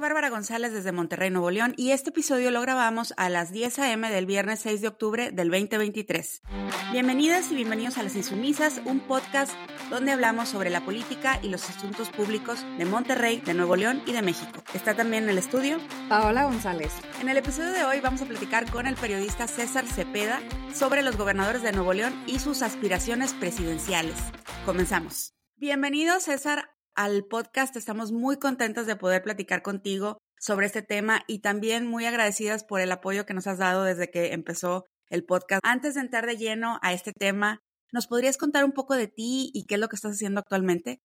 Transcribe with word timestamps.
Bárbara 0.00 0.30
González 0.30 0.72
desde 0.72 0.92
Monterrey, 0.92 1.30
Nuevo 1.30 1.50
León, 1.50 1.74
y 1.76 1.90
este 1.90 2.10
episodio 2.10 2.50
lo 2.50 2.62
grabamos 2.62 3.12
a 3.16 3.28
las 3.28 3.52
10 3.52 3.78
a.m. 3.80 4.10
del 4.10 4.26
viernes 4.26 4.60
6 4.60 4.80
de 4.80 4.88
octubre 4.88 5.30
del 5.30 5.50
2023. 5.50 6.42
Bienvenidas 6.90 7.52
y 7.52 7.54
bienvenidos 7.54 7.98
a 7.98 8.02
Las 8.02 8.16
Insumisas, 8.16 8.80
un 8.86 9.00
podcast 9.00 9.52
donde 9.90 10.12
hablamos 10.12 10.48
sobre 10.48 10.70
la 10.70 10.84
política 10.84 11.38
y 11.42 11.48
los 11.50 11.68
asuntos 11.68 12.08
públicos 12.08 12.64
de 12.78 12.84
Monterrey, 12.86 13.40
de 13.40 13.54
Nuevo 13.54 13.76
León 13.76 14.02
y 14.06 14.12
de 14.12 14.22
México. 14.22 14.62
Está 14.72 14.96
también 14.96 15.24
en 15.24 15.30
el 15.30 15.38
estudio 15.38 15.78
Paola 16.08 16.44
González. 16.44 16.92
En 17.20 17.28
el 17.28 17.36
episodio 17.36 17.72
de 17.72 17.84
hoy 17.84 18.00
vamos 18.00 18.22
a 18.22 18.26
platicar 18.26 18.70
con 18.70 18.86
el 18.86 18.96
periodista 18.96 19.46
César 19.46 19.86
Cepeda 19.86 20.40
sobre 20.74 21.02
los 21.02 21.16
gobernadores 21.18 21.62
de 21.62 21.72
Nuevo 21.72 21.92
León 21.92 22.14
y 22.26 22.38
sus 22.38 22.62
aspiraciones 22.62 23.34
presidenciales. 23.34 24.16
Comenzamos. 24.64 25.34
Bienvenido, 25.56 26.18
César, 26.20 26.70
al 26.94 27.24
podcast. 27.24 27.76
Estamos 27.76 28.12
muy 28.12 28.38
contentos 28.38 28.86
de 28.86 28.96
poder 28.96 29.22
platicar 29.22 29.62
contigo 29.62 30.18
sobre 30.38 30.66
este 30.66 30.82
tema 30.82 31.22
y 31.26 31.40
también 31.40 31.86
muy 31.86 32.06
agradecidas 32.06 32.64
por 32.64 32.80
el 32.80 32.92
apoyo 32.92 33.26
que 33.26 33.34
nos 33.34 33.46
has 33.46 33.58
dado 33.58 33.84
desde 33.84 34.10
que 34.10 34.32
empezó 34.32 34.84
el 35.10 35.24
podcast. 35.24 35.60
Antes 35.64 35.94
de 35.94 36.00
entrar 36.00 36.26
de 36.26 36.36
lleno 36.36 36.78
a 36.82 36.92
este 36.92 37.12
tema, 37.12 37.60
¿nos 37.92 38.06
podrías 38.06 38.38
contar 38.38 38.64
un 38.64 38.72
poco 38.72 38.94
de 38.94 39.08
ti 39.08 39.50
y 39.52 39.66
qué 39.66 39.74
es 39.74 39.80
lo 39.80 39.88
que 39.88 39.96
estás 39.96 40.12
haciendo 40.12 40.40
actualmente? 40.40 41.00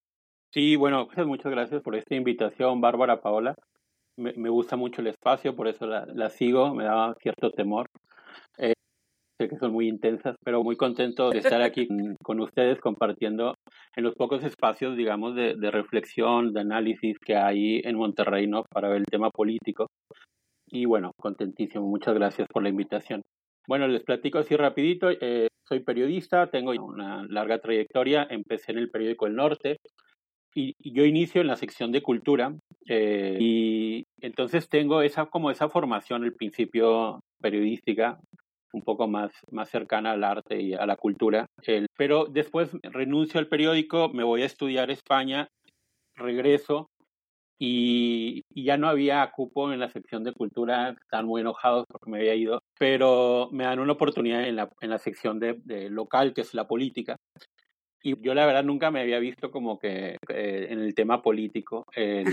Sí, 0.52 0.76
bueno, 0.76 1.08
pues 1.12 1.26
muchas 1.26 1.52
gracias 1.52 1.82
por 1.82 1.96
esta 1.96 2.14
invitación, 2.14 2.80
Bárbara 2.80 3.20
Paola. 3.20 3.54
Me, 4.16 4.48
gusta 4.48 4.76
mucho 4.76 5.02
el 5.02 5.08
espacio, 5.08 5.54
por 5.54 5.68
eso 5.68 5.86
la, 5.86 6.06
la 6.06 6.30
sigo, 6.30 6.74
me 6.74 6.84
da 6.84 7.14
cierto 7.20 7.50
temor. 7.50 7.90
Sé 9.38 9.48
que 9.48 9.56
son 9.56 9.72
muy 9.72 9.88
intensas, 9.88 10.34
pero 10.42 10.62
muy 10.62 10.76
contento 10.76 11.30
de 11.30 11.38
estar 11.38 11.60
aquí 11.60 11.86
con, 12.22 12.40
ustedes 12.40 12.80
compartiendo 12.80 13.54
en 13.94 14.04
los 14.04 14.14
pocos 14.14 14.42
espacios, 14.42 14.96
digamos, 14.96 15.34
de, 15.34 15.54
de, 15.56 15.70
reflexión, 15.70 16.54
de 16.54 16.60
análisis 16.60 17.18
que 17.18 17.36
hay 17.36 17.80
en 17.84 17.96
Monterrey, 17.96 18.46
¿no? 18.46 18.64
Para 18.72 18.88
ver 18.88 18.98
el 18.98 19.06
tema 19.06 19.30
político. 19.30 19.88
Y 20.68 20.86
bueno, 20.86 21.12
contentísimo. 21.20 21.86
Muchas 21.86 22.14
gracias 22.14 22.48
por 22.48 22.62
la 22.62 22.70
invitación. 22.70 23.22
Bueno, 23.68 23.86
les 23.88 24.02
platico 24.04 24.38
así 24.38 24.56
rapidito. 24.56 25.10
Eh, 25.10 25.48
soy 25.68 25.80
periodista, 25.80 26.46
tengo 26.46 26.70
una 26.70 27.24
larga 27.28 27.58
trayectoria. 27.58 28.26
Empecé 28.30 28.72
en 28.72 28.78
el 28.78 28.90
periódico 28.90 29.26
El 29.26 29.36
Norte 29.36 29.76
y 30.58 30.74
yo 30.80 31.04
inicio 31.04 31.42
en 31.42 31.48
la 31.48 31.56
sección 31.56 31.92
de 31.92 32.00
cultura 32.00 32.54
eh, 32.88 33.36
y 33.38 34.04
entonces 34.22 34.70
tengo 34.70 35.02
esa 35.02 35.26
como 35.26 35.50
esa 35.50 35.68
formación 35.68 36.24
al 36.24 36.32
principio 36.32 37.20
periodística 37.42 38.18
un 38.76 38.82
poco 38.82 39.08
más, 39.08 39.32
más 39.50 39.70
cercana 39.70 40.12
al 40.12 40.22
arte 40.22 40.60
y 40.60 40.74
a 40.74 40.86
la 40.86 40.96
cultura. 40.96 41.46
El, 41.62 41.86
pero 41.96 42.26
después 42.26 42.70
renuncio 42.82 43.40
al 43.40 43.48
periódico, 43.48 44.10
me 44.10 44.22
voy 44.22 44.42
a 44.42 44.46
estudiar 44.46 44.90
a 44.90 44.92
España, 44.92 45.48
regreso 46.14 46.90
y, 47.58 48.42
y, 48.50 48.64
ya 48.64 48.76
no 48.76 48.88
había 48.88 49.30
cupo 49.30 49.72
en 49.72 49.80
la 49.80 49.88
sección 49.88 50.24
de 50.24 50.32
cultura, 50.32 50.90
están 50.90 51.24
muy 51.24 51.40
enojados 51.40 51.86
porque 51.88 52.10
me 52.10 52.18
había 52.18 52.34
ido, 52.34 52.60
pero 52.78 53.48
me 53.50 53.64
dan 53.64 53.80
una 53.80 53.94
oportunidad 53.94 54.46
en 54.46 54.56
la, 54.56 54.68
en 54.82 54.90
la 54.90 54.98
sección 54.98 55.40
de, 55.40 55.54
de 55.64 55.88
local, 55.88 56.34
que 56.34 56.42
es 56.42 56.52
la 56.52 56.68
política. 56.68 57.16
Y 58.02 58.20
yo 58.20 58.34
la 58.34 58.44
verdad 58.44 58.62
nunca 58.62 58.90
me 58.90 59.00
había 59.00 59.18
visto 59.18 59.50
como 59.50 59.78
que 59.78 60.18
eh, 60.28 60.66
en 60.68 60.80
el 60.80 60.94
tema 60.94 61.22
político. 61.22 61.86
Eh, 61.96 62.24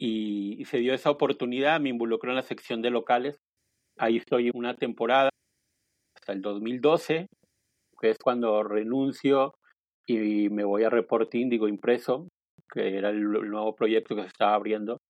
y, 0.00 0.60
y 0.60 0.64
se 0.64 0.78
dio 0.78 0.92
esa 0.92 1.10
oportunidad, 1.10 1.80
me 1.80 1.90
involucró 1.90 2.30
en 2.30 2.36
la 2.36 2.42
sección 2.42 2.82
de 2.82 2.90
locales. 2.90 3.36
Ahí 3.96 4.16
estoy 4.16 4.50
una 4.52 4.74
temporada 4.74 5.30
hasta 6.28 6.32
el 6.34 6.42
2012, 6.42 7.26
que 8.00 8.10
es 8.10 8.18
cuando 8.18 8.62
renuncio 8.62 9.54
y 10.06 10.50
me 10.50 10.64
voy 10.64 10.84
a 10.84 10.90
Reporting, 10.90 11.48
digo 11.48 11.68
impreso, 11.68 12.28
que 12.70 12.98
era 12.98 13.08
el, 13.08 13.22
nuevo 13.22 13.74
proyecto 13.74 14.14
que 14.14 14.22
se 14.22 14.28
estaba 14.28 14.54
abriendo 14.54 15.00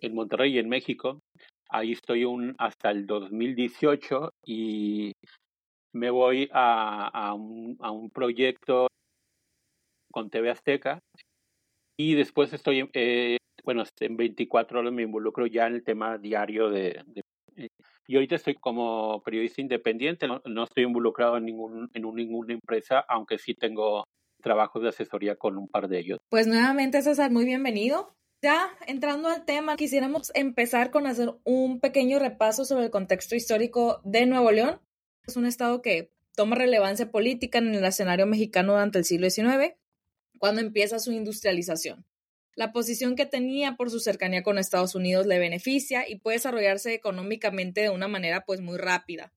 en 0.00 0.14
Monterrey 0.14 0.54
y 0.54 0.58
en 0.58 0.68
México. 0.68 1.20
Ahí 1.70 1.92
estoy 1.92 2.24
un, 2.24 2.54
hasta 2.58 2.90
el 2.90 3.06
2018 3.06 4.30
y 4.44 5.12
me 5.94 6.10
voy 6.10 6.50
a, 6.52 7.08
a, 7.08 7.32
un, 7.32 7.76
a 7.80 7.90
un 7.90 8.10
proyecto 8.10 8.88
con 10.12 10.28
TV 10.28 10.50
Azteca 10.50 11.00
y 11.98 12.14
después 12.14 12.52
estoy, 12.52 12.88
eh, 12.92 13.38
bueno, 13.64 13.84
en 14.00 14.16
24 14.16 14.80
horas 14.80 14.92
me 14.92 15.02
involucro 15.02 15.46
ya 15.46 15.66
en 15.66 15.74
el 15.74 15.84
tema 15.84 16.18
diario 16.18 16.70
de 16.70 17.02
y 18.08 18.16
ahorita 18.16 18.36
estoy 18.36 18.54
como 18.54 19.22
periodista 19.22 19.60
independiente, 19.60 20.26
no, 20.26 20.40
no 20.46 20.64
estoy 20.64 20.84
involucrado 20.84 21.36
en, 21.36 21.44
ningún, 21.44 21.90
en 21.92 22.04
un, 22.06 22.16
ninguna 22.16 22.54
empresa, 22.54 23.04
aunque 23.06 23.38
sí 23.38 23.54
tengo 23.54 24.04
trabajos 24.42 24.82
de 24.82 24.88
asesoría 24.88 25.36
con 25.36 25.58
un 25.58 25.68
par 25.68 25.88
de 25.88 25.98
ellos. 25.98 26.18
Pues 26.30 26.46
nuevamente, 26.46 27.02
César, 27.02 27.30
muy 27.30 27.44
bienvenido. 27.44 28.16
Ya 28.40 28.70
entrando 28.86 29.28
al 29.28 29.44
tema, 29.44 29.76
quisiéramos 29.76 30.32
empezar 30.34 30.90
con 30.90 31.06
hacer 31.06 31.34
un 31.44 31.80
pequeño 31.80 32.18
repaso 32.18 32.64
sobre 32.64 32.86
el 32.86 32.90
contexto 32.90 33.36
histórico 33.36 34.00
de 34.04 34.24
Nuevo 34.24 34.52
León. 34.52 34.80
Es 35.26 35.36
un 35.36 35.44
estado 35.44 35.82
que 35.82 36.10
toma 36.34 36.56
relevancia 36.56 37.10
política 37.10 37.58
en 37.58 37.74
el 37.74 37.84
escenario 37.84 38.26
mexicano 38.26 38.72
durante 38.72 38.98
el 38.98 39.04
siglo 39.04 39.28
XIX, 39.28 39.74
cuando 40.38 40.62
empieza 40.62 40.98
su 40.98 41.12
industrialización. 41.12 42.06
La 42.58 42.72
posición 42.72 43.14
que 43.14 43.24
tenía 43.24 43.76
por 43.76 43.88
su 43.88 44.00
cercanía 44.00 44.42
con 44.42 44.58
Estados 44.58 44.96
Unidos 44.96 45.26
le 45.26 45.38
beneficia 45.38 46.08
y 46.08 46.18
puede 46.18 46.38
desarrollarse 46.38 46.92
económicamente 46.92 47.82
de 47.82 47.90
una 47.90 48.08
manera 48.08 48.42
pues 48.44 48.60
muy 48.60 48.78
rápida. 48.78 49.32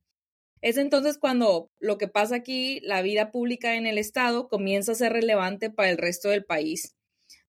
Es 0.59 0.75
entonces 0.77 1.19
cuando 1.19 1.69
lo 1.77 1.99
que 1.99 2.07
pasa 2.07 2.37
aquí, 2.37 2.79
la 2.81 3.03
vida 3.03 3.29
pública 3.29 3.75
en 3.75 3.85
el 3.85 3.99
Estado 3.99 4.47
comienza 4.47 4.93
a 4.93 4.95
ser 4.95 5.13
relevante 5.13 5.69
para 5.69 5.91
el 5.91 5.99
resto 5.99 6.29
del 6.29 6.45
país. 6.45 6.95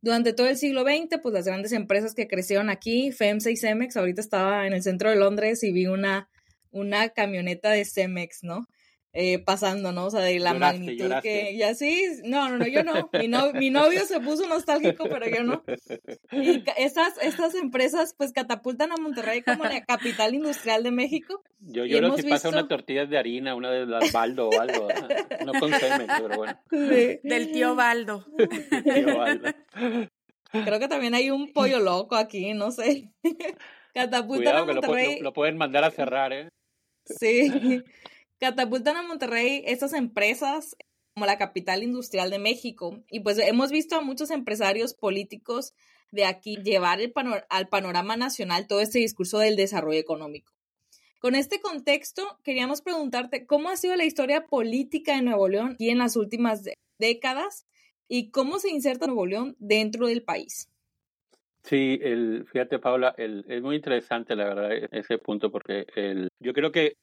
Durante 0.02 0.34
todo 0.34 0.46
el 0.46 0.58
siglo 0.58 0.82
XX, 0.82 1.22
pues 1.22 1.32
las 1.32 1.46
grandes 1.46 1.72
empresas 1.72 2.12
que 2.12 2.28
crecieron 2.28 2.68
aquí, 2.68 3.10
FEMSA 3.10 3.50
y 3.50 3.56
Cemex, 3.56 3.96
ahorita 3.96 4.20
estaba 4.20 4.66
en 4.66 4.74
el 4.74 4.82
centro 4.82 5.08
de 5.08 5.16
Londres 5.16 5.64
y 5.64 5.72
vi 5.72 5.86
una, 5.86 6.28
una 6.70 7.08
camioneta 7.08 7.70
de 7.70 7.86
Cemex, 7.86 8.40
¿no? 8.42 8.66
Eh, 9.14 9.38
pasando, 9.38 9.92
¿no? 9.92 10.06
O 10.06 10.10
sea, 10.10 10.20
de 10.20 10.38
la 10.38 10.54
lloraste, 10.54 10.78
magnitud 10.78 11.04
lloraste. 11.04 11.28
que. 11.28 11.52
Y 11.52 11.62
así, 11.62 12.02
no, 12.24 12.48
no, 12.48 12.56
no, 12.56 12.66
yo 12.66 12.82
no. 12.82 13.10
Mi, 13.12 13.28
no, 13.28 13.52
mi 13.52 13.68
novio 13.68 14.06
se 14.06 14.20
puso 14.20 14.48
nostálgico, 14.48 15.04
pero 15.04 15.28
yo 15.28 15.42
no. 15.42 15.62
Y 16.32 16.64
estas, 16.78 17.18
estas 17.20 17.54
empresas, 17.54 18.14
pues, 18.16 18.32
catapultan 18.32 18.90
a 18.90 18.96
Monterrey 18.96 19.42
como 19.42 19.64
la 19.64 19.84
capital 19.84 20.34
industrial 20.34 20.82
de 20.82 20.92
México. 20.92 21.42
Yo 21.60 21.84
lloro 21.84 22.16
si 22.16 22.22
visto... 22.22 22.30
pasa 22.30 22.48
una 22.48 22.66
tortilla 22.66 23.04
de 23.04 23.18
harina, 23.18 23.54
una 23.54 23.70
de 23.70 23.84
las 23.84 24.12
Baldo 24.12 24.48
o 24.48 24.60
algo. 24.60 24.88
no 25.44 25.52
con 25.60 25.72
semen, 25.74 26.06
pero 26.06 26.36
bueno. 26.36 26.58
Sí. 26.70 27.20
Del 27.22 27.52
tío 27.52 27.74
Baldo. 27.74 28.24
tío 28.36 29.18
Baldo. 29.18 29.50
Creo 30.52 30.78
que 30.78 30.88
también 30.88 31.14
hay 31.14 31.30
un 31.30 31.52
pollo 31.52 31.80
loco 31.80 32.16
aquí, 32.16 32.54
no 32.54 32.70
sé. 32.70 33.10
Catapultan 33.94 34.54
Cuidado, 34.54 34.58
a 34.58 34.66
Monterrey. 34.66 35.06
Que 35.08 35.16
lo, 35.18 35.24
lo, 35.24 35.32
pueden 35.34 35.58
mandar 35.58 35.84
a 35.84 35.90
cerrar, 35.90 36.32
¿eh? 36.32 36.48
Sí 37.04 37.82
catapultan 38.42 38.97
a 38.97 39.04
Monterrey 39.04 39.62
estas 39.66 39.92
empresas 39.92 40.76
como 41.14 41.26
la 41.26 41.38
capital 41.38 41.84
industrial 41.84 42.28
de 42.28 42.41
México. 42.41 43.00
Y 43.08 43.20
pues 43.20 43.38
hemos 43.38 43.70
visto 43.70 43.94
a 43.94 44.00
muchos 44.00 44.32
empresarios 44.32 44.94
políticos 44.94 45.75
de 46.10 46.25
aquí 46.25 46.56
llevar 46.56 46.98
panor 47.12 47.47
al 47.50 47.69
panorama 47.69 48.16
nacional 48.16 48.66
todo 48.66 48.81
este 48.81 48.98
discurso 48.98 49.38
del 49.38 49.54
desarrollo 49.54 50.00
económico. 50.00 50.52
Con 51.20 51.36
este 51.36 51.60
contexto, 51.60 52.36
queríamos 52.42 52.82
preguntarte 52.82 53.47
cómo 53.47 53.69
ha 53.69 53.76
sido 53.76 53.94
la 53.94 54.04
historia 54.04 54.44
política 54.47 55.14
de 55.14 55.22
Nuevo 55.22 55.47
León 55.47 55.76
y 55.78 55.91
en 55.91 55.98
las 55.98 56.16
últimas 56.16 56.69
décadas 56.98 57.64
y 58.08 58.31
cómo 58.31 58.58
se 58.58 58.70
inserta 58.70 59.06
Nuevo 59.06 59.26
León 59.26 59.54
dentro 59.60 60.08
del 60.08 60.25
país. 60.25 60.69
Sí, 61.62 62.00
el, 62.02 62.44
fíjate 62.50 62.81
Paula, 62.81 63.14
el, 63.19 63.44
es 63.47 63.62
muy 63.62 63.76
interesante 63.76 64.34
la 64.34 64.47
verdad 64.47 64.72
ese 64.91 65.19
punto 65.19 65.52
porque 65.52 65.86
el, 65.94 66.28
yo 66.41 66.52
creo 66.54 66.72
que 66.72 66.97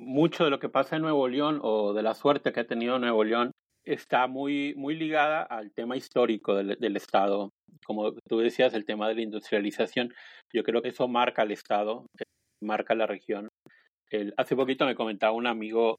mucho 0.00 0.44
de 0.44 0.50
lo 0.50 0.58
que 0.58 0.68
pasa 0.68 0.96
en 0.96 1.02
Nuevo 1.02 1.28
León 1.28 1.60
o 1.62 1.92
de 1.92 2.02
la 2.02 2.14
suerte 2.14 2.52
que 2.52 2.60
ha 2.60 2.66
tenido 2.66 2.98
Nuevo 2.98 3.22
León 3.24 3.52
está 3.84 4.26
muy, 4.26 4.74
muy 4.76 4.94
ligada 4.94 5.42
al 5.42 5.72
tema 5.72 5.96
histórico 5.96 6.54
del, 6.54 6.76
del, 6.78 6.96
Estado. 6.96 7.50
Como 7.84 8.12
tú 8.28 8.38
decías, 8.38 8.74
el 8.74 8.84
tema 8.84 9.08
de 9.08 9.14
la 9.14 9.22
industrialización, 9.22 10.12
yo 10.52 10.62
creo 10.62 10.82
que 10.82 10.88
eso 10.88 11.08
marca 11.08 11.42
al 11.42 11.52
Estado, 11.52 12.06
eh, 12.18 12.24
marca 12.62 12.94
la 12.94 13.06
región. 13.06 13.48
El, 14.10 14.34
hace 14.36 14.56
poquito 14.56 14.86
me 14.86 14.94
comentaba 14.94 15.32
un 15.32 15.46
amigo 15.46 15.98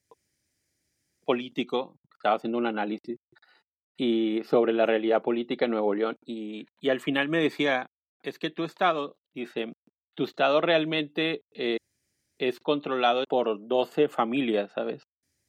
político, 1.25 1.95
estaba 2.15 2.35
haciendo 2.35 2.57
un 2.57 2.67
análisis 2.67 3.17
y 3.97 4.43
sobre 4.43 4.73
la 4.73 4.85
realidad 4.85 5.21
política 5.21 5.65
en 5.65 5.71
Nuevo 5.71 5.93
León 5.93 6.15
y, 6.25 6.65
y 6.79 6.89
al 6.89 6.99
final 6.99 7.29
me 7.29 7.39
decía, 7.39 7.87
es 8.23 8.39
que 8.39 8.49
tu 8.49 8.63
Estado, 8.63 9.15
dice, 9.35 9.71
tu 10.15 10.23
Estado 10.23 10.61
realmente 10.61 11.41
eh, 11.53 11.77
es 12.41 12.59
controlado 12.59 13.23
por 13.29 13.67
12 13.67 14.07
familias, 14.07 14.71
¿sabes? 14.73 15.03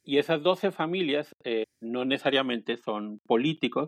Y 0.05 0.17
esas 0.17 0.43
12 0.43 0.71
familias 0.71 1.31
eh, 1.43 1.65
no 1.81 2.05
necesariamente 2.05 2.77
son 2.77 3.19
políticos, 3.25 3.87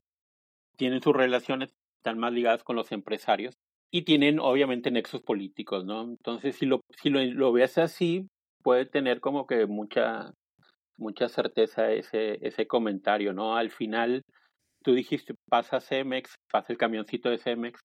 tienen 0.77 1.01
sus 1.01 1.15
relaciones, 1.15 1.69
están 1.99 2.17
más 2.17 2.33
ligadas 2.33 2.63
con 2.63 2.75
los 2.75 2.91
empresarios 2.91 3.53
y 3.91 4.03
tienen 4.03 4.39
obviamente 4.39 4.91
nexos 4.91 5.21
políticos, 5.21 5.85
¿no? 5.85 6.03
Entonces, 6.03 6.55
si 6.55 6.65
lo, 6.65 6.81
si 7.01 7.09
lo, 7.09 7.23
lo 7.23 7.51
ves 7.51 7.77
así, 7.77 8.27
puede 8.63 8.85
tener 8.85 9.19
como 9.19 9.45
que 9.45 9.67
mucha, 9.67 10.33
mucha 10.97 11.29
certeza 11.29 11.91
ese, 11.91 12.39
ese 12.41 12.65
comentario, 12.67 13.33
¿no? 13.33 13.55
Al 13.55 13.69
final, 13.69 14.23
tú 14.83 14.93
dijiste, 14.93 15.35
pasa 15.49 15.79
Cemex, 15.79 16.35
pasa 16.51 16.73
el 16.73 16.79
camioncito 16.79 17.29
de 17.29 17.37
Cemex, 17.37 17.79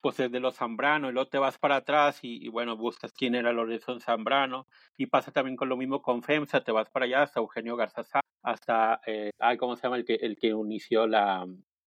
pues 0.00 0.20
es 0.20 0.30
de 0.30 0.40
los 0.40 0.56
Zambrano, 0.56 1.08
y 1.08 1.12
luego 1.12 1.28
te 1.28 1.38
vas 1.38 1.58
para 1.58 1.76
atrás 1.76 2.20
y, 2.22 2.48
bueno, 2.48 2.76
buscas 2.76 3.12
quién 3.12 3.34
era 3.34 3.52
Lorenzo 3.52 3.98
Zambrano, 4.00 4.66
y 4.96 5.06
pasa 5.06 5.32
también 5.32 5.56
con 5.56 5.68
lo 5.68 5.76
mismo 5.76 6.02
con 6.02 6.22
FEMSA, 6.22 6.62
te 6.62 6.72
vas 6.72 6.90
para 6.90 7.06
allá 7.06 7.22
hasta 7.22 7.40
Eugenio 7.40 7.76
Garzazá, 7.76 8.20
hasta, 8.42 9.00
eh, 9.06 9.30
ay, 9.38 9.56
¿cómo 9.56 9.76
se 9.76 9.82
llama? 9.82 9.96
El 9.96 10.04
que, 10.04 10.14
el 10.14 10.36
que 10.36 10.48
inició 10.48 11.06
la, 11.06 11.46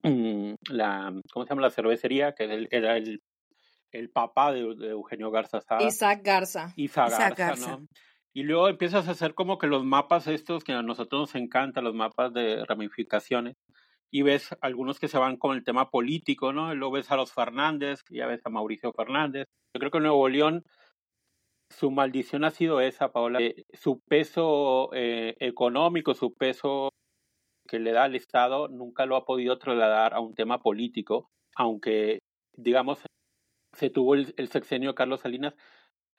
mm, 0.03 0.53
la, 0.71 1.13
¿cómo 1.31 1.45
se 1.45 1.49
llama? 1.49 1.61
La 1.61 1.71
cervecería, 1.71 2.33
que 2.33 2.67
era 2.71 2.97
el, 2.97 3.21
el 3.91 4.09
papá 4.09 4.51
de, 4.51 4.61
Eugenio 4.61 5.31
Garzazá. 5.31 5.81
Isaac 5.81 6.21
Garza. 6.23 6.73
Isaac, 6.75 7.37
Garza, 7.37 7.77
¿no? 7.77 7.87
Y 8.33 8.43
luego 8.43 8.69
empiezas 8.69 9.07
a 9.07 9.11
hacer 9.11 9.33
como 9.33 9.57
que 9.57 9.67
los 9.67 9.83
mapas 9.83 10.27
estos 10.27 10.63
que 10.63 10.73
a 10.73 10.83
nosotros 10.83 11.21
nos 11.21 11.35
encantan, 11.35 11.83
los 11.83 11.95
mapas 11.95 12.31
de 12.31 12.63
ramificaciones, 12.65 13.57
y 14.11 14.23
ves 14.23 14.56
algunos 14.61 15.00
que 15.00 15.07
se 15.07 15.17
van 15.17 15.38
con 15.38 15.56
el 15.56 15.63
tema 15.63 15.89
político, 15.89 16.51
¿no? 16.53 16.73
Luego 16.73 16.95
ves 16.95 17.11
a 17.11 17.15
los 17.15 17.31
Fernández, 17.31 18.01
ya 18.09 18.25
ves 18.27 18.41
a 18.45 18.50
Mauricio 18.50 18.91
Fernández. 18.94 19.47
Yo 19.73 19.79
creo 19.79 19.91
que 19.91 20.00
Nuevo 20.00 20.27
León, 20.29 20.63
su 21.69 21.91
maldición 21.91 22.44
ha 22.44 22.51
sido 22.51 22.81
esa, 22.81 23.11
Paola. 23.11 23.39
su 23.73 24.01
peso 24.07 24.89
eh, 24.94 25.35
económico, 25.39 26.13
su 26.15 26.33
peso 26.33 26.89
que 27.67 27.79
le 27.79 27.91
da 27.91 28.06
al 28.06 28.15
Estado, 28.15 28.67
nunca 28.67 29.06
lo 29.06 29.15
ha 29.15 29.25
podido 29.25 29.59
trasladar 29.59 30.15
a 30.15 30.19
un 30.19 30.33
tema 30.33 30.59
político, 30.59 31.29
aunque, 31.56 32.19
digamos, 32.57 33.03
se 33.77 33.91
tuvo 33.91 34.15
el, 34.15 34.33
el 34.38 34.50
sexenio 34.50 34.95
Carlos 34.95 35.21
Salinas, 35.21 35.53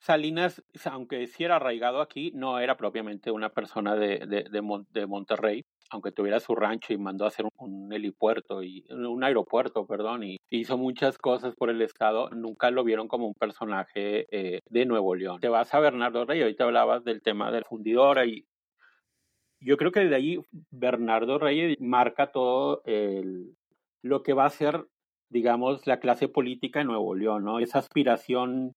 Salinas, 0.00 0.62
aunque 0.86 1.26
sí 1.26 1.44
era 1.44 1.56
arraigado 1.56 2.00
aquí, 2.00 2.32
no 2.34 2.58
era 2.58 2.78
propiamente 2.78 3.30
una 3.30 3.50
persona 3.50 3.94
de, 3.96 4.18
de, 4.26 4.44
de, 4.90 5.06
Monterrey, 5.06 5.62
aunque 5.90 6.10
tuviera 6.10 6.40
su 6.40 6.54
rancho 6.54 6.94
y 6.94 6.96
mandó 6.96 7.26
a 7.26 7.28
hacer 7.28 7.46
un, 7.58 7.92
helipuerto 7.92 8.62
y 8.62 8.86
un 8.88 9.22
aeropuerto, 9.22 9.86
perdón, 9.86 10.24
y 10.24 10.38
hizo 10.48 10.78
muchas 10.78 11.18
cosas 11.18 11.54
por 11.54 11.68
el 11.68 11.82
estado, 11.82 12.30
nunca 12.30 12.70
lo 12.70 12.82
vieron 12.82 13.08
como 13.08 13.26
un 13.26 13.34
personaje 13.34 14.26
eh, 14.30 14.60
de 14.70 14.86
Nuevo 14.86 15.14
León. 15.14 15.38
Te 15.38 15.50
vas 15.50 15.74
a 15.74 15.80
Bernardo 15.80 16.24
Reyes, 16.24 16.44
ahorita 16.44 16.64
hablabas 16.64 17.04
del 17.04 17.20
tema 17.20 17.50
de 17.50 17.60
la 17.60 17.66
fundidora 17.66 18.24
y 18.24 18.46
yo 19.60 19.76
creo 19.76 19.92
que 19.92 20.00
de 20.00 20.16
ahí 20.16 20.38
Bernardo 20.70 21.38
Reyes 21.38 21.76
marca 21.78 22.32
todo 22.32 22.80
el, 22.86 23.54
lo 24.00 24.22
que 24.22 24.32
va 24.32 24.46
a 24.46 24.50
ser, 24.50 24.86
digamos, 25.28 25.86
la 25.86 26.00
clase 26.00 26.26
política 26.28 26.80
en 26.80 26.86
Nuevo 26.86 27.14
León, 27.14 27.44
¿no? 27.44 27.58
Esa 27.58 27.80
aspiración 27.80 28.72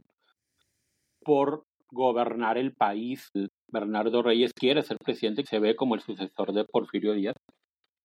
por 1.23 1.63
gobernar 1.91 2.57
el 2.57 2.73
país. 2.73 3.29
Bernardo 3.71 4.21
Reyes 4.21 4.51
quiere 4.53 4.81
ser 4.83 4.97
presidente 4.97 5.41
y 5.41 5.45
se 5.45 5.59
ve 5.59 5.75
como 5.75 5.95
el 5.95 6.01
sucesor 6.01 6.53
de 6.53 6.65
Porfirio 6.65 7.13
Díaz. 7.13 7.35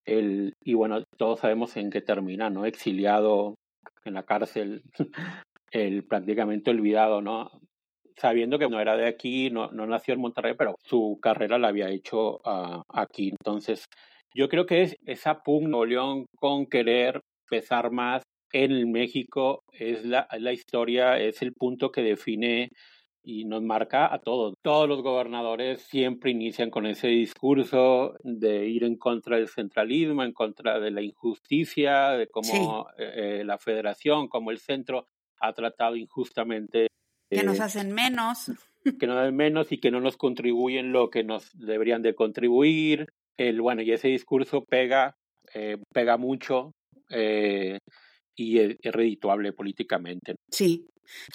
El, 0.04 0.54
y 0.62 0.74
bueno, 0.74 1.04
todos 1.18 1.40
sabemos 1.40 1.76
en 1.76 1.90
qué 1.90 2.00
termina, 2.00 2.48
¿no? 2.48 2.64
Exiliado 2.64 3.54
en 4.04 4.14
la 4.14 4.22
cárcel, 4.22 4.82
el 5.70 6.04
prácticamente 6.04 6.70
olvidado, 6.70 7.20
¿no? 7.20 7.50
Sabiendo 8.16 8.58
que 8.58 8.68
no 8.68 8.80
era 8.80 8.96
de 8.96 9.06
aquí, 9.06 9.50
no, 9.50 9.70
no 9.70 9.86
nació 9.86 10.14
en 10.14 10.20
Monterrey, 10.20 10.54
pero 10.56 10.74
su 10.82 11.18
carrera 11.20 11.58
la 11.58 11.68
había 11.68 11.90
hecho 11.90 12.36
uh, 12.38 12.82
aquí. 12.88 13.30
Entonces, 13.30 13.84
yo 14.34 14.48
creo 14.48 14.66
que 14.66 14.82
es 14.82 14.96
esa 15.06 15.42
pugna 15.42 15.84
León 15.84 16.26
con 16.36 16.66
querer 16.66 17.20
pesar 17.48 17.90
más 17.90 18.22
en 18.52 18.90
México 18.90 19.62
es 19.72 20.04
la, 20.04 20.26
la 20.38 20.52
historia, 20.52 21.18
es 21.18 21.42
el 21.42 21.52
punto 21.52 21.90
que 21.90 22.02
define 22.02 22.70
y 23.22 23.44
nos 23.44 23.62
marca 23.62 24.12
a 24.12 24.18
todos. 24.20 24.54
Todos 24.62 24.88
los 24.88 25.02
gobernadores 25.02 25.82
siempre 25.82 26.30
inician 26.30 26.70
con 26.70 26.86
ese 26.86 27.08
discurso 27.08 28.14
de 28.22 28.66
ir 28.66 28.84
en 28.84 28.96
contra 28.96 29.36
del 29.36 29.48
centralismo, 29.48 30.22
en 30.22 30.32
contra 30.32 30.80
de 30.80 30.90
la 30.90 31.02
injusticia, 31.02 32.10
de 32.10 32.28
cómo 32.28 32.86
eh, 32.98 33.42
la 33.44 33.58
federación, 33.58 34.28
como 34.28 34.50
el 34.50 34.58
centro 34.58 35.06
ha 35.40 35.52
tratado 35.52 35.96
injustamente. 35.96 36.88
Que 37.30 37.42
nos 37.42 37.60
hacen 37.60 37.92
menos. 37.92 38.50
Que 38.98 39.06
nos 39.06 39.16
hacen 39.16 39.36
menos 39.36 39.72
y 39.72 39.78
que 39.78 39.90
no 39.90 40.00
nos 40.00 40.16
contribuyen 40.16 40.92
lo 40.92 41.10
que 41.10 41.24
nos 41.24 41.50
deberían 41.58 42.02
de 42.02 42.14
contribuir. 42.14 43.06
El, 43.36 43.60
bueno, 43.60 43.82
y 43.82 43.92
ese 43.92 44.08
discurso 44.08 44.64
pega, 44.64 45.14
eh, 45.54 45.76
pega 45.92 46.16
mucho. 46.16 46.72
Eh, 47.10 47.78
y 48.38 48.58
es, 48.58 48.76
redituable 48.82 49.52
políticamente. 49.52 50.36
Sí, 50.50 50.86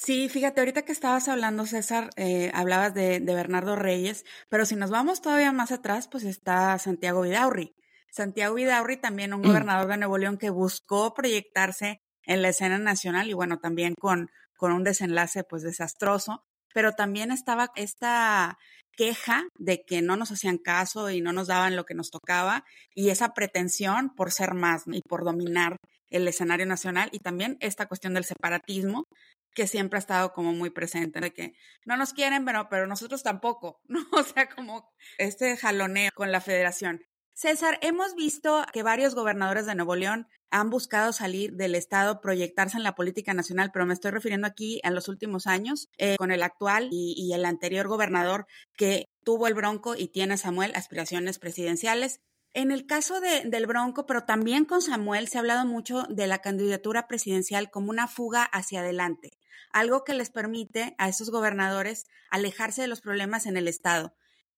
Sí, 0.01 0.29
fíjate, 0.29 0.61
ahorita 0.61 0.83
que 0.83 0.91
estabas 0.91 1.27
hablando, 1.27 1.65
César, 1.65 2.09
eh, 2.15 2.51
hablabas 2.53 2.93
de, 2.93 3.19
de, 3.19 3.35
Bernardo 3.35 3.75
Reyes, 3.75 4.25
pero 4.49 4.65
si 4.65 4.75
nos 4.75 4.89
vamos 4.89 5.21
todavía 5.21 5.51
más 5.51 5.71
atrás, 5.71 6.07
pues 6.07 6.23
está 6.23 6.77
Santiago 6.79 7.21
Vidaurri. 7.21 7.73
Santiago 8.11 8.55
Vidaurri, 8.55 8.97
también 8.97 9.33
un 9.33 9.41
mm. 9.41 9.47
gobernador 9.47 9.87
de 9.87 9.97
Nuevo 9.97 10.17
León 10.17 10.37
que 10.37 10.51
buscó 10.51 11.13
proyectarse 11.13 11.99
en 12.25 12.41
la 12.41 12.49
escena 12.49 12.77
nacional 12.77 13.29
y 13.29 13.33
bueno, 13.33 13.57
también 13.57 13.95
con, 13.99 14.29
con 14.55 14.71
un 14.71 14.83
desenlace 14.83 15.43
pues 15.43 15.63
desastroso, 15.63 16.43
pero 16.73 16.93
también 16.93 17.31
estaba 17.31 17.71
esta 17.75 18.57
queja 18.95 19.47
de 19.57 19.83
que 19.83 20.01
no 20.01 20.15
nos 20.15 20.31
hacían 20.31 20.57
caso 20.57 21.09
y 21.09 21.21
no 21.21 21.33
nos 21.33 21.47
daban 21.47 21.75
lo 21.75 21.85
que 21.85 21.95
nos 21.95 22.11
tocaba 22.11 22.63
y 22.93 23.09
esa 23.09 23.33
pretensión 23.33 24.13
por 24.15 24.31
ser 24.31 24.53
más 24.53 24.83
y 24.85 25.01
por 25.01 25.23
dominar 25.23 25.77
el 26.11 26.27
escenario 26.27 26.67
nacional 26.67 27.09
y 27.11 27.19
también 27.19 27.57
esta 27.59 27.87
cuestión 27.87 28.13
del 28.13 28.23
separatismo 28.23 29.05
que 29.53 29.67
siempre 29.67 29.97
ha 29.97 29.99
estado 29.99 30.33
como 30.33 30.53
muy 30.53 30.69
presente, 30.69 31.19
de 31.19 31.33
que 31.33 31.53
no 31.85 31.97
nos 31.97 32.13
quieren, 32.13 32.45
pero, 32.45 32.67
pero 32.69 32.87
nosotros 32.87 33.23
tampoco, 33.23 33.81
¿no? 33.87 33.99
O 34.11 34.23
sea, 34.23 34.49
como 34.49 34.91
este 35.17 35.57
jaloneo 35.57 36.11
con 36.15 36.31
la 36.31 36.41
federación. 36.41 37.01
César, 37.35 37.79
hemos 37.81 38.13
visto 38.13 38.63
que 38.73 38.83
varios 38.83 39.15
gobernadores 39.15 39.65
de 39.65 39.73
Nuevo 39.73 39.95
León 39.95 40.27
han 40.51 40.69
buscado 40.69 41.13
salir 41.13 41.53
del 41.53 41.73
Estado, 41.73 42.21
proyectarse 42.21 42.77
en 42.77 42.83
la 42.83 42.93
política 42.93 43.33
nacional, 43.33 43.71
pero 43.73 43.87
me 43.87 43.93
estoy 43.95 44.11
refiriendo 44.11 44.45
aquí 44.45 44.79
a 44.83 44.91
los 44.91 45.07
últimos 45.07 45.47
años, 45.47 45.89
eh, 45.97 46.15
con 46.17 46.31
el 46.31 46.43
actual 46.43 46.89
y, 46.91 47.15
y 47.17 47.33
el 47.33 47.45
anterior 47.45 47.87
gobernador 47.87 48.45
que 48.77 49.07
tuvo 49.23 49.47
el 49.47 49.55
Bronco 49.55 49.95
y 49.95 50.09
tiene 50.09 50.37
Samuel 50.37 50.73
aspiraciones 50.75 51.39
presidenciales. 51.39 52.19
En 52.53 52.69
el 52.69 52.85
caso 52.85 53.19
de, 53.19 53.41
del 53.45 53.65
Bronco, 53.65 54.05
pero 54.05 54.25
también 54.25 54.65
con 54.65 54.83
Samuel, 54.83 55.27
se 55.27 55.39
ha 55.39 55.41
hablado 55.41 55.65
mucho 55.65 56.03
de 56.09 56.27
la 56.27 56.37
candidatura 56.37 57.07
presidencial 57.07 57.71
como 57.71 57.89
una 57.89 58.07
fuga 58.07 58.43
hacia 58.43 58.81
adelante 58.81 59.31
algo 59.71 60.03
que 60.03 60.13
les 60.13 60.29
permite 60.29 60.95
a 60.97 61.09
esos 61.09 61.29
gobernadores 61.29 62.05
alejarse 62.29 62.81
de 62.81 62.87
los 62.87 63.01
problemas 63.01 63.45
en 63.45 63.57
el 63.57 63.67
Estado. 63.67 64.15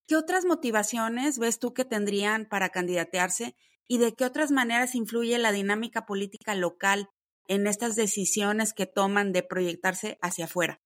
¿Qué 0.07 0.15
otras 0.15 0.45
motivaciones 0.45 1.39
ves 1.39 1.59
tú 1.59 1.73
que 1.73 1.85
tendrían 1.85 2.45
para 2.45 2.69
candidatearse 2.69 3.55
y 3.87 3.97
de 3.97 4.13
qué 4.13 4.25
otras 4.25 4.51
maneras 4.51 4.95
influye 4.95 5.37
la 5.39 5.51
dinámica 5.51 6.05
política 6.05 6.53
local 6.55 7.09
en 7.47 7.67
estas 7.67 7.95
decisiones 7.95 8.73
que 8.73 8.85
toman 8.85 9.31
de 9.31 9.43
proyectarse 9.43 10.17
hacia 10.21 10.45
afuera? 10.45 10.81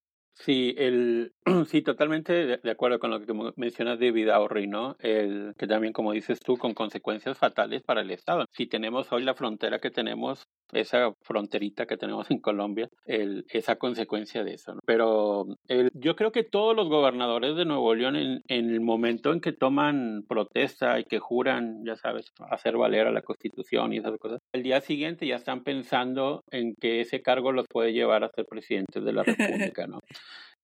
Sí, 0.46 0.74
el, 0.78 1.34
sí, 1.68 1.81
totalmente 1.81 2.58
de, 2.58 2.72
acuerdo 2.72 3.00
con 3.00 3.12
lo 3.12 3.19
que 3.19 3.34
mencionas 3.58 4.00
de 4.00 4.12
Vidaurri, 4.12 4.68
¿no? 4.68 4.96
El, 5.00 5.54
que 5.58 5.68
también, 5.68 5.92
como 5.92 6.14
dices 6.14 6.40
tú, 6.40 6.56
con 6.58 6.74
consecuencias 6.74 7.38
fatales 7.38 7.84
para 7.84 8.02
el 8.02 8.12
Estado. 8.12 8.46
Si 8.52 8.66
tenemos 8.66 9.12
hoy 9.12 9.24
la 9.24 9.34
frontera 9.34 9.80
que 9.80 9.92
tenemos, 9.92 10.48
esa 10.72 11.12
fronterita 11.24 11.86
que 11.86 11.98
tenemos 11.98 12.31
en 12.31 12.40
Colombia, 12.40 12.88
el, 13.06 13.46
esa 13.50 13.76
consecuencia 13.76 14.46
de 14.46 14.54
eso. 14.54 14.76
¿no? 14.76 14.80
Pero 14.86 15.46
el, 15.68 15.90
yo 15.94 16.16
creo 16.16 16.31
que 16.31 16.44
todos 16.44 16.74
los 16.74 16.88
gobernadores 16.88 17.58
de 17.58 17.66
Nuevo 17.66 17.94
León, 17.94 18.16
en, 18.16 18.42
en, 18.48 18.69
el 18.69 18.80
momento 18.80 19.34
en 19.34 19.42
que 19.42 19.52
toman 19.52 20.24
protesta 20.28 21.00
y 21.00 21.04
que 21.04 21.19
juran, 21.19 21.84
ya 21.86 21.98
sabes, 21.98 22.31
hacer 22.50 22.78
valer 22.78 23.08
a 23.08 23.12
la 23.12 23.24
Constitución 23.24 23.92
y 23.92 23.98
esas 23.98 24.18
cosas, 24.18 24.40
el 24.54 24.64
día 24.64 24.80
siguiente 24.80 25.28
ya 25.28 25.36
están 25.36 25.64
pensando 25.64 26.44
en 26.50 26.76
que 26.80 27.02
ese 27.02 27.22
cargo 27.22 27.52
los 27.52 27.66
puede 27.68 27.92
llevar 27.92 28.24
a 28.24 28.30
ser 28.30 28.46
presidentes 28.46 29.04
de 29.04 29.12
la 29.14 29.24
República, 29.74 29.86
¿no? 29.86 30.00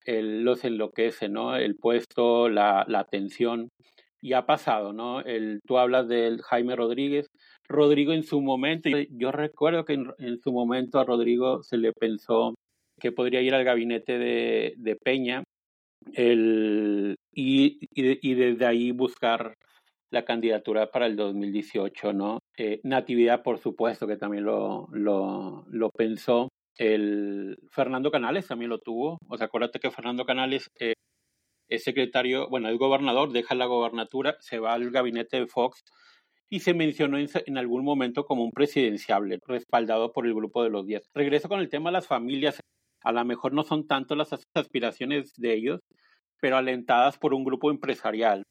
El, 0.06 0.42
los 0.42 0.64
enloquece, 0.64 1.28
¿no? 1.28 1.56
El 1.56 1.76
puesto, 1.76 2.48
la, 2.48 2.84
la 2.88 3.00
atención. 3.00 3.68
Y 4.22 4.32
ha 4.32 4.46
pasado, 4.46 4.92
¿no? 4.92 5.20
El, 5.20 5.60
tú 5.66 5.78
hablas 5.78 6.08
del 6.08 6.42
Jaime 6.42 6.74
Rodríguez. 6.76 7.26
Rodrigo 7.68 8.12
en 8.12 8.22
su 8.22 8.40
momento, 8.40 8.88
yo, 9.10 9.32
recuerdo 9.32 9.84
que 9.84 9.94
en, 9.94 10.38
su 10.42 10.52
momento 10.52 10.98
a 10.98 11.04
Rodrigo 11.04 11.62
se 11.62 11.76
le 11.76 11.92
pensó 11.92 12.54
que 13.00 13.12
podría 13.12 13.42
ir 13.42 13.54
al 13.54 13.64
gabinete 13.64 14.18
de, 14.18 14.74
de 14.78 14.96
Peña 14.96 15.42
el, 16.14 17.16
y, 17.32 17.78
y, 17.90 18.34
desde 18.34 18.66
ahí 18.66 18.92
buscar 18.92 19.54
la 20.10 20.24
candidatura 20.24 20.90
para 20.90 21.06
el 21.06 21.16
2018, 21.16 22.12
¿no? 22.12 22.38
Eh, 22.56 22.80
Natividad, 22.84 23.42
por 23.42 23.58
supuesto, 23.58 24.06
que 24.06 24.16
también 24.16 24.44
lo, 24.44 24.88
lo, 24.92 25.64
lo 25.68 25.90
pensó. 25.90 26.48
El 26.76 27.58
Fernando 27.70 28.10
Canales 28.10 28.46
también 28.46 28.70
lo 28.70 28.78
tuvo. 28.78 29.18
O 29.28 29.36
sea, 29.36 29.46
acuérdate 29.46 29.80
que 29.80 29.90
Fernando 29.90 30.24
Canales 30.24 30.70
eh, 30.78 30.94
es 31.68 31.84
secretario, 31.84 32.48
bueno, 32.48 32.68
es 32.68 32.78
gobernador, 32.78 33.32
deja 33.32 33.54
la 33.54 33.66
gobernatura, 33.66 34.36
se 34.40 34.58
va 34.58 34.74
al 34.74 34.90
gabinete 34.90 35.38
de 35.38 35.46
Fox 35.46 35.82
y 36.48 36.60
se 36.60 36.74
mencionó 36.74 37.18
en, 37.18 37.58
algún 37.58 37.84
momento 37.84 38.24
como 38.24 38.44
un 38.44 38.52
presidenciable, 38.52 39.40
respaldado 39.46 40.12
por 40.12 40.26
el 40.26 40.34
grupo 40.34 40.62
de 40.62 40.70
los 40.70 40.86
10. 40.86 41.10
Regreso 41.14 41.48
con 41.48 41.60
el 41.60 41.68
tema 41.68 41.90
de 41.90 41.94
las 41.94 42.06
familias. 42.06 42.60
A 43.02 43.12
lo 43.12 43.24
mejor 43.24 43.52
no 43.52 43.64
son 43.64 43.86
tanto 43.86 44.14
las 44.14 44.30
aspiraciones 44.54 45.32
de 45.36 45.54
ellos, 45.54 45.80
pero 46.40 46.56
alentadas 46.56 47.18
por 47.18 47.34
un 47.34 47.44
grupo 47.44 47.70
empresarial 47.70 48.44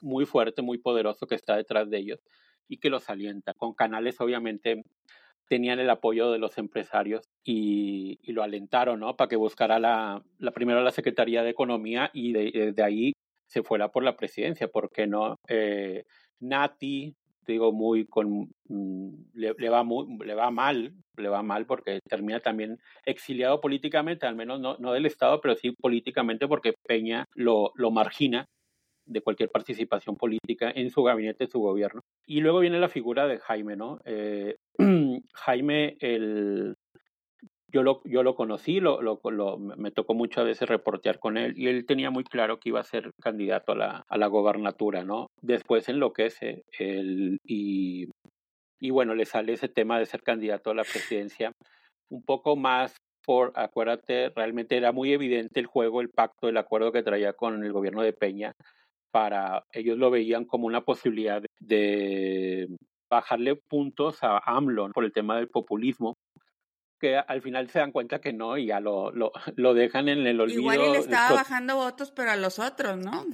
muy 0.00 0.26
fuerte, 0.26 0.62
muy 0.62 0.78
poderoso 0.78 1.26
que 1.26 1.34
está 1.34 1.56
detrás 1.56 1.90
de 1.90 1.98
ellos 1.98 2.20
y 2.68 2.78
que 2.78 2.90
los 2.90 3.08
alienta. 3.10 3.52
Con 3.54 3.74
canales, 3.74 4.20
obviamente, 4.20 4.82
tenían 5.48 5.78
el 5.78 5.90
apoyo 5.90 6.30
de 6.30 6.38
los 6.38 6.58
empresarios 6.58 7.24
y, 7.44 8.18
lo 8.32 8.42
alentaron, 8.42 9.00
¿no? 9.00 9.16
Para 9.16 9.28
que 9.28 9.36
buscara 9.36 9.78
la, 9.78 10.22
la 10.38 10.50
primero 10.52 10.82
la 10.82 10.90
Secretaría 10.90 11.42
de 11.42 11.50
Economía 11.50 12.10
y 12.12 12.32
de, 12.32 12.72
de 12.72 12.82
ahí 12.82 13.12
se 13.46 13.62
fuera 13.62 13.88
por 13.88 14.04
la 14.04 14.16
presidencia, 14.16 14.68
porque 14.68 15.06
no? 15.06 15.36
Eh, 15.48 16.04
Nati, 16.40 17.16
digo, 17.46 17.72
muy 17.72 18.06
con 18.06 18.50
mm, 18.68 19.10
le, 19.34 19.70
va 19.70 19.82
muy, 19.82 20.06
le 20.24 20.34
va 20.34 20.50
mal, 20.50 20.92
le 21.16 21.28
va 21.28 21.42
mal 21.42 21.66
porque 21.66 22.00
termina 22.08 22.40
también 22.40 22.78
exiliado 23.04 23.60
políticamente, 23.60 24.26
al 24.26 24.36
menos 24.36 24.60
no, 24.60 24.76
no 24.78 24.92
del 24.92 25.06
Estado, 25.06 25.40
pero 25.40 25.56
sí 25.56 25.72
políticamente 25.72 26.46
porque 26.46 26.74
Peña 26.86 27.24
lo, 27.34 27.72
lo 27.74 27.90
margina 27.90 28.46
de 29.08 29.20
cualquier 29.20 29.50
participación 29.50 30.16
política 30.16 30.70
en 30.74 30.90
su 30.90 31.02
gabinete, 31.02 31.44
en 31.44 31.50
su 31.50 31.60
gobierno. 31.60 32.02
Y 32.26 32.40
luego 32.40 32.60
viene 32.60 32.78
la 32.78 32.88
figura 32.88 33.26
de 33.26 33.38
Jaime, 33.38 33.76
¿no? 33.76 33.98
Eh, 34.04 34.56
Jaime, 35.34 35.96
el, 36.00 36.74
yo 37.70 37.82
lo, 37.82 38.00
yo 38.04 38.22
lo 38.22 38.34
conocí, 38.34 38.80
lo, 38.80 39.00
lo, 39.02 39.58
me 39.58 39.90
tocó 39.90 40.14
muchas 40.14 40.44
veces 40.44 40.68
reportear 40.68 41.18
con 41.18 41.36
él 41.36 41.54
y 41.56 41.68
él 41.68 41.84
tenía 41.86 42.10
muy 42.10 42.24
claro 42.24 42.58
que 42.58 42.70
iba 42.70 42.80
a 42.80 42.84
ser 42.84 43.10
candidato 43.20 43.72
a 43.72 43.76
la, 43.76 44.04
a 44.08 44.18
la 44.18 44.26
gobernatura, 44.26 45.04
¿no? 45.04 45.28
Después 45.42 45.88
enloquece 45.88 46.62
él 46.78 47.38
y, 47.44 48.08
y 48.80 48.90
bueno, 48.90 49.14
le 49.14 49.26
sale 49.26 49.52
ese 49.52 49.68
tema 49.68 49.98
de 49.98 50.06
ser 50.06 50.22
candidato 50.22 50.70
a 50.70 50.74
la 50.74 50.84
presidencia 50.84 51.52
un 52.10 52.22
poco 52.22 52.56
más 52.56 52.96
por, 53.24 53.52
acuérdate, 53.56 54.30
realmente 54.34 54.78
era 54.78 54.90
muy 54.90 55.12
evidente 55.12 55.60
el 55.60 55.66
juego, 55.66 56.00
el 56.00 56.08
pacto, 56.08 56.48
el 56.48 56.56
acuerdo 56.56 56.92
que 56.92 57.02
traía 57.02 57.34
con 57.34 57.62
el 57.62 57.72
gobierno 57.72 58.00
de 58.00 58.14
Peña 58.14 58.52
para, 59.10 59.64
ellos 59.72 59.98
lo 59.98 60.10
veían 60.10 60.44
como 60.44 60.66
una 60.66 60.82
posibilidad 60.82 61.42
de 61.58 62.68
bajarle 63.10 63.56
puntos 63.56 64.22
a 64.22 64.38
AMLO 64.44 64.90
por 64.90 65.04
el 65.04 65.12
tema 65.12 65.36
del 65.36 65.48
populismo 65.48 66.16
que 66.98 67.16
al 67.16 67.42
final 67.42 67.68
se 67.70 67.78
dan 67.78 67.92
cuenta 67.92 68.20
que 68.20 68.32
no 68.32 68.56
y 68.58 68.66
ya 68.66 68.80
lo, 68.80 69.10
lo, 69.12 69.32
lo 69.56 69.74
dejan 69.74 70.08
en 70.08 70.26
el 70.26 70.40
olvido. 70.40 70.60
Igual 70.60 70.80
él 70.80 70.94
estaba 70.96 71.36
bajando 71.36 71.76
votos, 71.76 72.10
pero 72.10 72.30
a 72.30 72.36
los 72.36 72.58
otros, 72.58 72.98
¿no? 72.98 73.24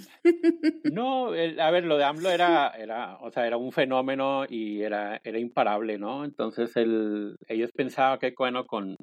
no, 0.92 1.28
a 1.28 1.70
ver, 1.70 1.84
lo 1.84 1.96
de 1.96 2.04
AMLO 2.04 2.30
era, 2.30 2.68
era, 2.68 3.16
o 3.20 3.30
sea, 3.30 3.46
era 3.46 3.56
un 3.56 3.72
fenómeno 3.72 4.44
y 4.48 4.82
era, 4.82 5.20
era 5.24 5.38
imparable, 5.38 5.98
¿no? 5.98 6.24
Entonces 6.24 6.76
el, 6.76 7.36
ellos 7.48 7.70
pensaban 7.72 8.18
que, 8.18 8.34
bueno, 8.36 8.66
con, 8.66 8.96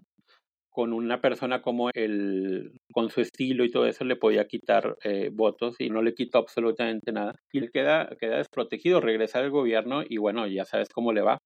con 0.71 0.93
una 0.93 1.19
persona 1.19 1.61
como 1.61 1.89
él, 1.93 2.71
con 2.93 3.09
su 3.09 3.19
estilo 3.19 3.65
y 3.65 3.71
todo 3.71 3.85
eso, 3.85 4.05
le 4.05 4.15
podía 4.15 4.47
quitar 4.47 4.97
eh, 5.03 5.29
votos 5.31 5.75
y 5.79 5.89
no 5.89 6.01
le 6.01 6.13
quitó 6.13 6.37
absolutamente 6.37 7.11
nada. 7.11 7.35
Y 7.51 7.59
él 7.59 7.71
queda, 7.71 8.09
queda 8.19 8.37
desprotegido, 8.37 9.01
regresa 9.01 9.39
al 9.39 9.51
gobierno 9.51 10.01
y 10.07 10.17
bueno, 10.17 10.47
ya 10.47 10.63
sabes 10.63 10.87
cómo 10.89 11.11
le 11.11 11.21
va. 11.21 11.37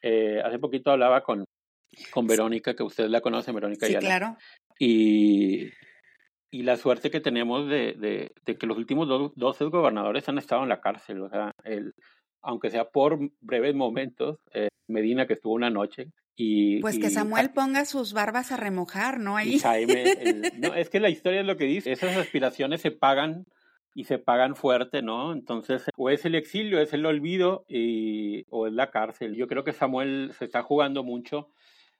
Eh, 0.00 0.40
hace 0.42 0.58
poquito 0.58 0.90
hablaba 0.90 1.22
con, 1.22 1.44
con 2.10 2.26
Verónica, 2.26 2.74
que 2.74 2.82
usted 2.82 3.08
la 3.08 3.20
conoce, 3.20 3.52
Verónica 3.52 3.86
sí, 3.86 3.94
claro. 3.96 4.36
Y, 4.78 5.68
y 6.50 6.62
la 6.62 6.78
suerte 6.78 7.10
que 7.10 7.20
tenemos 7.20 7.68
de, 7.68 7.92
de, 7.92 8.32
de 8.46 8.56
que 8.56 8.66
los 8.66 8.78
últimos 8.78 9.06
dos, 9.06 9.32
12 9.36 9.66
gobernadores 9.66 10.26
han 10.30 10.38
estado 10.38 10.62
en 10.62 10.70
la 10.70 10.80
cárcel, 10.80 11.20
o 11.20 11.28
sea, 11.28 11.52
el, 11.64 11.92
aunque 12.42 12.70
sea 12.70 12.90
por 12.90 13.18
breves 13.40 13.74
momentos, 13.74 14.38
eh, 14.52 14.68
Medina 14.88 15.26
que 15.26 15.34
estuvo 15.34 15.54
una 15.54 15.70
noche. 15.70 16.08
Y, 16.34 16.80
pues 16.80 16.98
que 16.98 17.10
Samuel 17.10 17.50
ponga 17.50 17.84
sus 17.84 18.12
barbas 18.14 18.52
a 18.52 18.56
remojar, 18.56 19.20
¿no? 19.20 19.36
Ahí. 19.36 19.58
Jaime, 19.58 20.04
no, 20.58 20.74
es 20.74 20.88
que 20.88 21.00
la 21.00 21.10
historia 21.10 21.40
es 21.40 21.46
lo 21.46 21.56
que 21.56 21.64
dice, 21.64 21.92
esas 21.92 22.16
aspiraciones 22.16 22.80
se 22.80 22.90
pagan 22.90 23.44
y 23.94 24.04
se 24.04 24.18
pagan 24.18 24.56
fuerte, 24.56 25.02
¿no? 25.02 25.32
Entonces, 25.32 25.84
o 25.96 26.08
es 26.08 26.24
el 26.24 26.34
exilio, 26.34 26.80
es 26.80 26.94
el 26.94 27.04
olvido 27.04 27.64
y, 27.68 28.46
o 28.48 28.66
es 28.66 28.72
la 28.72 28.90
cárcel. 28.90 29.36
Yo 29.36 29.46
creo 29.46 29.64
que 29.64 29.72
Samuel 29.72 30.32
se 30.38 30.46
está 30.46 30.62
jugando 30.62 31.04
mucho 31.04 31.48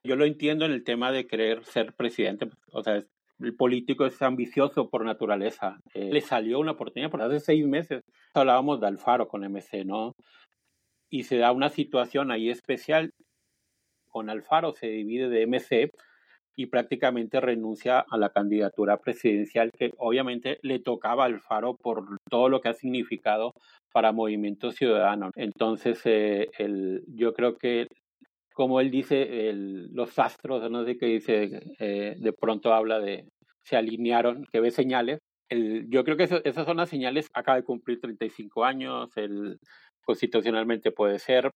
yo 0.05 0.17
lo 0.17 0.25
entiendo 0.25 0.65
en 0.65 0.73
el 0.73 0.85
tema 0.85 1.13
de 1.13 1.27
querer 1.27 1.65
ser 1.65 1.95
presidente, 1.95 2.49
o 2.73 2.83
sea, 2.83 3.05
el 3.43 3.55
político 3.55 4.07
es 4.07 4.21
ambicioso 4.23 4.89
por 4.89 5.05
naturaleza. 5.05 5.81
Eh, 5.95 6.11
le 6.13 6.21
salió 6.21 6.61
una 6.61 6.73
oportunidad 6.73 7.11
por 7.11 7.23
hace 7.23 7.41
seis 7.41 7.67
meses. 7.67 8.03
Hablábamos 8.35 8.81
de 8.81 8.87
Alfaro 8.87 9.29
con 9.29 9.43
MC, 9.43 9.85
¿no? 9.85 10.15
Y 11.11 11.25
se 11.25 11.39
da 11.39 11.53
una 11.53 11.69
situación 11.69 12.31
ahí 12.31 12.51
especial. 12.51 13.11
Con 14.09 14.31
Alfaro 14.31 14.73
se 14.73 14.87
divide 14.89 15.29
de 15.29 15.47
MC 15.47 15.91
y 16.55 16.67
prácticamente 16.67 17.41
renuncia 17.41 18.05
a 18.11 18.19
la 18.19 18.29
candidatura 18.29 18.99
presidencial 18.99 19.71
que 19.73 19.93
obviamente 19.97 20.59
le 20.63 20.81
tocaba 20.81 21.25
a 21.25 21.27
Alfaro 21.27 21.77
por 21.77 22.19
todo 22.29 22.49
lo 22.49 22.61
que 22.61 22.69
ha 22.69 22.75
significado 22.75 23.55
para 23.93 24.13
Movimiento 24.13 24.71
Ciudadano. 24.71 25.31
Entonces, 25.35 26.01
eh, 26.05 26.49
el, 26.59 27.05
yo 27.09 27.33
creo 27.33 27.57
que 27.57 27.87
como 28.55 28.81
él 28.81 28.91
dice, 28.91 29.49
el, 29.49 29.93
los 29.93 30.19
astros, 30.19 30.71
no 30.71 30.85
sé 30.85 30.97
qué 30.99 31.07
dice, 31.07 31.63
eh, 31.79 32.17
de 32.19 32.33
pronto 32.33 32.73
habla 32.73 33.01
de, 33.01 33.29
se 33.63 33.77
alinearon, 33.77 34.47
que 34.53 34.61
ve 34.61 34.71
señales. 34.71 35.19
El, 35.49 35.89
yo 35.91 36.05
creo 36.05 36.17
que 36.17 36.25
esas 36.25 36.67
son 36.67 36.77
las 36.79 36.89
señales, 36.89 37.29
acaba 37.35 37.57
de 37.57 37.65
cumplir 37.65 38.01
35 38.01 38.65
años, 38.65 39.11
el, 39.17 39.59
constitucionalmente 40.05 40.93
puede 40.93 41.19
ser. 41.19 41.51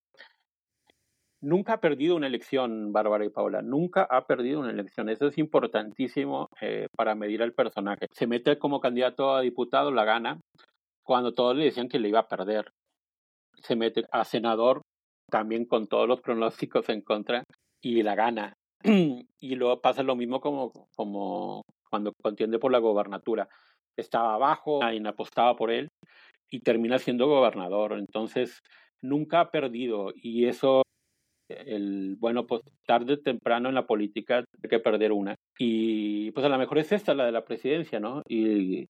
Nunca 1.43 1.75
ha 1.75 1.81
perdido 1.81 2.17
una 2.17 2.27
elección, 2.27 2.93
Bárbara 2.93 3.25
y 3.25 3.29
Paula, 3.29 3.63
nunca 3.63 4.07
ha 4.11 4.27
perdido 4.27 4.61
una 4.61 4.71
elección. 4.71 5.09
Eso 5.09 5.27
es 5.27 5.39
importantísimo 5.39 6.49
eh, 6.61 6.89
para 6.97 7.15
medir 7.15 7.43
al 7.43 7.53
personaje. 7.53 8.07
Se 8.13 8.27
mete 8.27 8.59
como 8.59 8.81
candidato 8.81 9.35
a 9.35 9.43
diputado, 9.43 9.91
la 9.91 10.05
gana, 10.05 10.41
cuando 11.05 11.33
todos 11.35 11.57
le 11.57 11.65
decían 11.65 11.89
que 11.89 11.99
le 11.99 12.09
iba 12.09 12.21
a 12.21 12.29
perder. 12.29 12.73
Se 13.63 13.77
mete 13.77 14.05
a 14.11 14.25
senador, 14.25 14.83
también 15.31 15.65
con 15.67 15.87
todos 15.87 16.09
los 16.09 16.21
pronósticos 16.21 16.89
en 16.89 17.03
contra 17.03 17.45
y 17.83 18.03
la 18.03 18.15
gana. 18.15 18.55
y 19.41 19.55
luego 19.55 19.81
pasa 19.81 20.03
lo 20.03 20.17
mismo 20.17 20.41
como, 20.41 20.73
como 20.95 21.63
cuando 21.91 22.13
contiende 22.23 22.59
por 22.59 22.73
la 22.73 22.79
gobernatura. 22.79 23.49
Estaba 23.97 24.35
abajo, 24.35 24.83
alguien 24.83 25.07
apostaba 25.07 25.57
por 25.57 25.71
él 25.71 25.89
y 26.51 26.61
termina 26.61 26.99
siendo 26.99 27.27
gobernador. 27.27 27.95
Entonces, 27.99 28.61
nunca 29.03 29.41
ha 29.41 29.51
perdido 29.51 30.13
y 30.15 30.47
eso, 30.47 30.83
el, 31.49 32.17
bueno, 32.19 32.47
pues 32.47 32.63
tarde 32.87 33.15
o 33.15 33.21
temprano 33.21 33.69
en 33.69 33.75
la 33.75 33.87
política 33.87 34.39
hay 34.63 34.69
que 34.69 34.81
perder 34.81 35.13
una. 35.13 35.35
Y 35.59 36.31
pues 36.33 36.45
a 36.45 36.49
lo 36.49 36.59
mejor 36.59 36.79
es 36.79 36.93
esta, 36.93 37.15
la 37.15 37.27
de 37.27 37.33
la 37.33 37.45
presidencia, 37.45 38.01
¿no? 38.01 38.23
Y, 38.29 38.87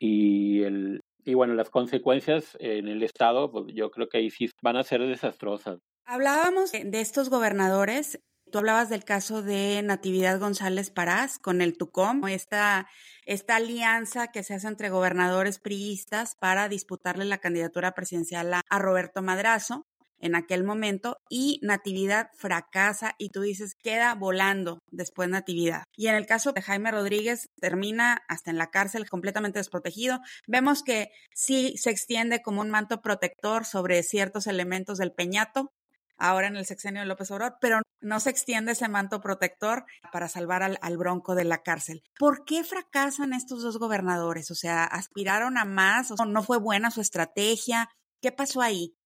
y 0.00 0.62
el, 0.62 1.00
y 1.28 1.34
bueno, 1.34 1.52
las 1.52 1.68
consecuencias 1.68 2.56
en 2.58 2.88
el 2.88 3.02
Estado, 3.02 3.52
pues 3.52 3.66
yo 3.74 3.90
creo 3.90 4.08
que 4.08 4.16
ahí 4.16 4.30
sí 4.30 4.50
van 4.62 4.78
a 4.78 4.82
ser 4.82 5.02
desastrosas. 5.02 5.78
Hablábamos 6.06 6.72
de 6.72 7.00
estos 7.02 7.28
gobernadores. 7.28 8.18
Tú 8.50 8.56
hablabas 8.56 8.88
del 8.88 9.04
caso 9.04 9.42
de 9.42 9.82
Natividad 9.82 10.40
González 10.40 10.90
Parás 10.90 11.38
con 11.38 11.60
el 11.60 11.76
TUCOM, 11.76 12.26
esta, 12.28 12.88
esta 13.26 13.56
alianza 13.56 14.28
que 14.28 14.42
se 14.42 14.54
hace 14.54 14.68
entre 14.68 14.88
gobernadores 14.88 15.58
priistas 15.58 16.34
para 16.34 16.70
disputarle 16.70 17.26
la 17.26 17.36
candidatura 17.36 17.92
presidencial 17.92 18.54
a 18.54 18.78
Roberto 18.78 19.20
Madrazo 19.20 19.86
en 20.20 20.34
aquel 20.34 20.64
momento 20.64 21.18
y 21.28 21.60
Natividad 21.62 22.30
fracasa 22.34 23.14
y 23.18 23.30
tú 23.30 23.42
dices 23.42 23.74
queda 23.74 24.14
volando 24.14 24.80
después 24.90 25.28
Natividad. 25.28 25.84
Y 25.96 26.08
en 26.08 26.14
el 26.14 26.26
caso 26.26 26.52
de 26.52 26.62
Jaime 26.62 26.90
Rodríguez 26.90 27.48
termina 27.60 28.22
hasta 28.28 28.50
en 28.50 28.58
la 28.58 28.70
cárcel 28.70 29.08
completamente 29.08 29.58
desprotegido. 29.58 30.20
Vemos 30.46 30.82
que 30.82 31.10
sí 31.34 31.76
se 31.76 31.90
extiende 31.90 32.42
como 32.42 32.60
un 32.60 32.70
manto 32.70 33.00
protector 33.00 33.64
sobre 33.64 34.02
ciertos 34.02 34.46
elementos 34.46 34.98
del 34.98 35.12
peñato, 35.12 35.72
ahora 36.16 36.48
en 36.48 36.56
el 36.56 36.66
sexenio 36.66 37.00
de 37.00 37.06
López 37.06 37.30
Obrador, 37.30 37.58
pero 37.60 37.80
no 38.00 38.20
se 38.20 38.30
extiende 38.30 38.72
ese 38.72 38.88
manto 38.88 39.20
protector 39.20 39.84
para 40.12 40.28
salvar 40.28 40.62
al, 40.62 40.78
al, 40.82 40.96
bronco 40.96 41.34
de 41.34 41.44
la 41.44 41.62
cárcel. 41.62 42.02
¿Por 42.18 42.44
qué 42.44 42.64
fracasan 42.64 43.32
estos 43.32 43.62
dos 43.62 43.78
gobernadores? 43.78 44.50
O 44.50 44.54
sea, 44.54 44.84
¿aspiraron 44.84 45.58
a 45.58 45.64
más? 45.64 46.10
¿O 46.10 46.24
no 46.24 46.42
fue 46.42 46.58
buena 46.58 46.90
su 46.90 47.00
estrategia? 47.00 47.88
¿Qué 48.20 48.32
pasó 48.32 48.60
ahí? 48.60 48.97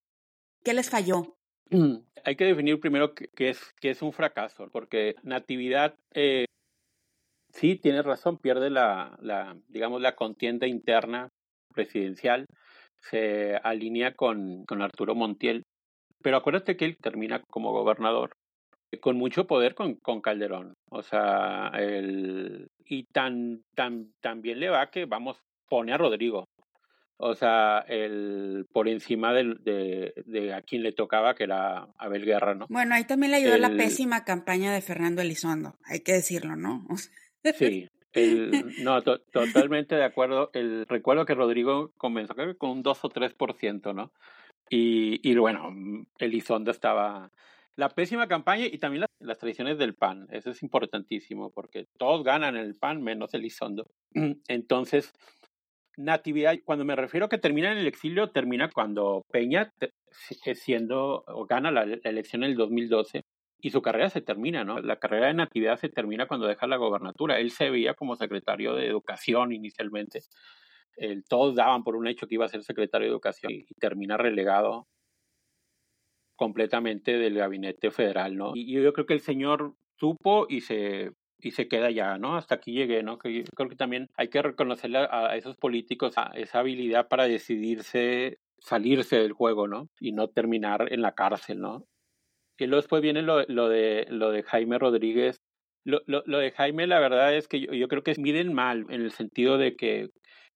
¿Qué 0.64 0.74
les 0.74 0.90
falló? 0.90 1.36
Mm, 1.70 1.96
hay 2.24 2.36
que 2.36 2.44
definir 2.44 2.80
primero 2.80 3.14
qué 3.14 3.30
es, 3.48 3.74
es 3.80 4.02
un 4.02 4.12
fracaso, 4.12 4.68
porque 4.70 5.16
Natividad, 5.22 5.94
eh, 6.12 6.44
sí, 7.52 7.76
tiene 7.76 8.02
razón, 8.02 8.38
pierde 8.38 8.70
la, 8.70 9.16
la, 9.20 9.56
digamos, 9.68 10.00
la 10.00 10.14
contienda 10.14 10.66
interna 10.66 11.28
presidencial, 11.74 12.46
se 13.00 13.56
alinea 13.56 14.14
con, 14.14 14.64
con 14.64 14.82
Arturo 14.82 15.14
Montiel, 15.14 15.62
pero 16.22 16.36
acuérdate 16.36 16.76
que 16.76 16.84
él 16.84 16.96
termina 17.00 17.42
como 17.50 17.72
gobernador 17.72 18.36
con 19.00 19.16
mucho 19.16 19.46
poder 19.46 19.74
con, 19.74 19.94
con 19.96 20.20
Calderón. 20.20 20.74
O 20.90 21.02
sea, 21.02 21.68
el, 21.74 22.68
y 22.84 23.04
tan, 23.04 23.62
tan, 23.74 24.12
tan 24.20 24.42
bien 24.42 24.60
le 24.60 24.70
va 24.70 24.90
que, 24.90 25.06
vamos, 25.06 25.38
pone 25.68 25.92
a 25.92 25.98
Rodrigo. 25.98 26.46
O 27.24 27.36
sea, 27.36 27.84
el, 27.86 28.66
por 28.72 28.88
encima 28.88 29.32
de, 29.32 29.54
de, 29.60 30.12
de, 30.26 30.52
a 30.52 30.62
quien 30.62 30.82
le 30.82 30.90
tocaba, 30.90 31.36
que 31.36 31.44
era 31.44 31.86
Abel 31.96 32.24
Guerra, 32.24 32.56
¿no? 32.56 32.66
Bueno, 32.68 32.96
ahí 32.96 33.04
también 33.04 33.30
le 33.30 33.36
ayudó 33.36 33.58
la 33.58 33.70
pésima 33.70 34.24
campaña 34.24 34.74
de 34.74 34.80
Fernando 34.80 35.22
Elizondo, 35.22 35.76
hay 35.84 36.00
que 36.00 36.14
decirlo, 36.14 36.56
¿no? 36.56 36.84
sí, 37.56 37.88
el, 38.12 38.74
no, 38.82 39.00
totalmente 39.02 39.94
de 39.94 40.02
acuerdo. 40.02 40.50
El, 40.52 40.84
recuerdo 40.88 41.24
que 41.24 41.36
Rodrigo 41.36 41.92
comenzó 41.96 42.34
creo 42.34 42.58
con 42.58 42.70
un 42.70 42.82
2 42.82 43.04
o 43.04 43.08
3%, 43.08 43.94
¿no? 43.94 44.12
Y, 44.68 45.20
y 45.22 45.36
bueno, 45.36 45.70
Elizondo 46.18 46.72
estaba 46.72 47.30
la 47.76 47.88
pésima 47.88 48.26
campaña 48.26 48.66
y 48.66 48.78
también 48.78 49.06
las, 49.20 49.38
tradiciones 49.38 49.78
del 49.78 49.94
PAN. 49.94 50.26
Eso 50.32 50.50
es 50.50 50.60
importantísimo 50.64 51.50
porque 51.50 51.86
todos 51.98 52.24
ganan 52.24 52.56
el 52.56 52.74
PAN 52.74 53.00
menos 53.00 53.32
Elizondo. 53.32 53.86
Entonces, 54.48 55.12
Natividad, 55.96 56.56
cuando 56.64 56.84
me 56.84 56.96
refiero 56.96 57.26
a 57.26 57.28
que 57.28 57.38
termina 57.38 57.72
en 57.72 57.78
el 57.78 57.86
exilio, 57.86 58.30
termina 58.30 58.70
cuando 58.70 59.24
Peña 59.30 59.72
siendo 60.10 61.24
o 61.26 61.46
gana 61.46 61.70
la, 61.70 61.82
elección 61.82 62.44
en 62.44 62.50
el 62.50 62.56
2012 62.56 63.22
y 63.60 63.70
su 63.70 63.82
carrera 63.82 64.08
se 64.10 64.22
termina, 64.22 64.64
¿no? 64.64 64.80
La 64.80 64.96
carrera 64.96 65.28
de 65.28 65.34
Natividad 65.34 65.76
se 65.76 65.88
termina 65.88 66.26
cuando 66.26 66.46
deja 66.46 66.66
la 66.66 66.76
gobernatura. 66.76 67.38
Él 67.38 67.50
se 67.50 67.70
veía 67.70 67.94
como 67.94 68.16
secretario 68.16 68.74
de 68.74 68.86
Educación 68.86 69.52
inicialmente. 69.52 70.20
todos 71.28 71.54
daban 71.54 71.84
por 71.84 71.96
un 71.96 72.06
hecho 72.06 72.26
que 72.26 72.34
iba 72.34 72.44
a 72.44 72.48
ser 72.48 72.62
secretario 72.62 73.06
de 73.06 73.12
Educación 73.12 73.52
y, 73.52 73.64
termina 73.78 74.16
relegado 74.16 74.88
completamente 76.36 77.18
del 77.18 77.34
gabinete 77.34 77.90
federal, 77.90 78.36
¿no? 78.36 78.52
Y, 78.54 78.72
yo 78.72 78.92
creo 78.92 79.06
que 79.06 79.14
el 79.14 79.20
señor 79.20 79.74
supo 79.96 80.46
y 80.48 80.62
se 80.62 81.12
y 81.42 81.50
se 81.50 81.68
queda 81.68 81.90
ya, 81.90 82.18
¿no? 82.18 82.36
Hasta 82.36 82.54
aquí 82.54 82.72
llegué, 82.72 83.02
¿no? 83.02 83.18
Que 83.18 83.44
creo 83.54 83.68
que 83.68 83.76
también 83.76 84.08
hay 84.16 84.28
que 84.28 84.40
reconocerle 84.40 84.98
a, 84.98 85.36
esos 85.36 85.56
políticos 85.56 86.14
esa 86.34 86.58
habilidad 86.60 87.08
para 87.08 87.26
decidirse 87.26 88.38
salirse 88.58 89.16
del 89.16 89.32
juego, 89.32 89.66
¿no? 89.66 89.88
Y 90.00 90.12
no 90.12 90.28
terminar 90.28 90.92
en 90.92 91.02
la 91.02 91.12
cárcel, 91.12 91.60
¿no? 91.60 91.84
Y 92.58 92.66
luego 92.66 92.82
después 92.82 93.02
viene 93.02 93.22
lo, 93.22 93.42
lo 93.48 93.68
de 93.68 94.06
lo 94.08 94.30
de 94.30 94.44
Jaime 94.44 94.78
Rodríguez. 94.78 95.40
Lo, 95.84 96.00
lo, 96.06 96.22
lo 96.26 96.38
de 96.38 96.52
Jaime, 96.52 96.86
la 96.86 97.00
verdad 97.00 97.34
es 97.34 97.48
que 97.48 97.58
yo, 97.60 97.72
yo 97.72 97.88
creo 97.88 98.04
que 98.04 98.14
miden 98.16 98.54
mal, 98.54 98.86
en 98.88 99.02
el 99.02 99.10
sentido 99.10 99.58
de 99.58 99.74
que 99.74 100.10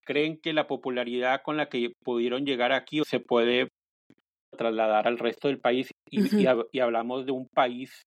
creen 0.05 0.39
que 0.41 0.53
la 0.53 0.69
popularidad 0.69 1.43
con 1.43 1.57
la 1.57 1.69
que 1.69 1.91
pudieron 2.05 2.47
llegar 2.47 2.73
aquí 2.73 3.03
se 3.05 3.19
puede 3.19 3.69
trasladar 4.57 5.09
al 5.09 5.19
resto 5.19 5.49
del 5.49 5.59
país 5.59 5.91
y, 6.11 6.47
y, 6.73 6.79
hablamos 6.79 7.27
de 7.27 7.33
un 7.33 7.49
país 7.49 8.07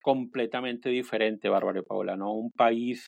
completamente 0.00 0.88
diferente, 0.88 1.48
Bárbara 1.48 1.80
y 1.80 1.82
Paula, 1.82 2.16
¿no? 2.16 2.32
Un 2.32 2.50
país 2.50 3.06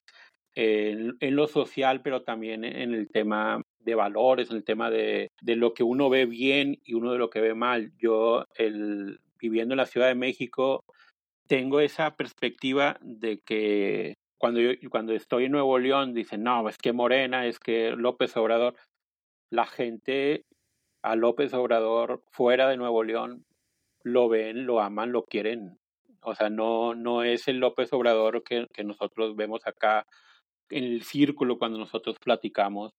en, 0.55 1.17
en, 1.21 1.37
lo 1.37 1.47
social, 1.47 2.03
pero 2.03 2.23
también 2.23 2.65
en 2.65 2.95
el 2.95 3.09
tema 3.09 3.63
de 3.81 3.95
valores, 3.95 4.51
en 4.51 4.57
el 4.57 4.65
tema 4.65 4.91
de, 4.91 5.31
de, 5.41 5.57
lo 5.57 5.73
que 5.75 5.83
uno 5.83 6.11
ve 6.11 6.27
bien 6.27 6.79
y 6.85 6.95
uno 6.95 7.13
de 7.13 7.19
lo 7.19 7.31
que 7.31 7.41
ve 7.41 7.55
mal. 7.55 7.93
Yo, 7.99 8.47
viviendo 9.39 9.75
en 9.75 9.79
la 9.79 9.87
Ciudad 9.87 10.09
de 10.09 10.15
México, 10.15 10.85
tengo 11.47 11.81
esa 11.81 12.17
perspectiva 12.17 12.99
de 13.01 13.41
que 13.41 14.15
cuando, 14.39 14.61
cuando 14.91 15.13
estoy 15.13 15.45
en 15.45 15.53
Nuevo 15.53 15.79
León 15.79 16.15
dicen, 16.15 16.43
no, 16.43 16.69
es 16.69 16.77
que 16.77 16.93
Morena, 16.93 17.47
es 17.47 17.59
que 17.59 17.93
López 17.93 18.37
Obrador, 18.37 18.75
la 19.51 19.67
gente 19.67 20.45
a 21.03 21.15
López 21.17 21.55
Obrador 21.55 22.23
fuera 22.31 22.69
de 22.69 22.77
Nuevo 22.77 23.05
León 23.05 23.45
lo 24.03 24.29
ven, 24.29 24.67
lo 24.67 24.81
aman, 24.81 25.13
lo 25.13 25.25
quieren. 25.25 25.79
O 26.23 26.35
sea, 26.35 26.51
no, 26.51 26.95
no 26.95 27.23
es 27.23 27.49
el 27.49 27.59
López 27.59 27.93
Obrador 27.93 28.43
que, 28.45 28.67
que 28.73 28.85
nosotros 28.85 29.37
vemos 29.37 29.61
acá 29.67 30.05
en 30.71 30.85
el 30.85 31.03
círculo 31.03 31.59
cuando 31.59 31.79
nosotros 31.79 32.17
platicamos 32.23 32.93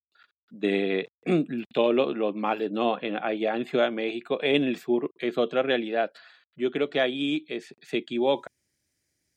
de 0.50 1.10
todos 1.74 2.16
los, 2.16 2.36
males, 2.36 2.72
¿no? 2.72 3.02
En, 3.02 3.18
allá 3.18 3.56
en 3.56 3.66
Ciudad 3.66 3.86
de 3.86 3.92
México, 3.92 4.40
en 4.42 4.64
el 4.64 4.78
sur, 4.78 5.12
es 5.18 5.38
otra 5.38 5.64
realidad. 5.64 6.12
Yo 6.56 6.72
creo 6.72 6.90
que 6.90 7.02
ahí 7.02 7.46
se 7.50 7.98
equivoca. 7.98 8.50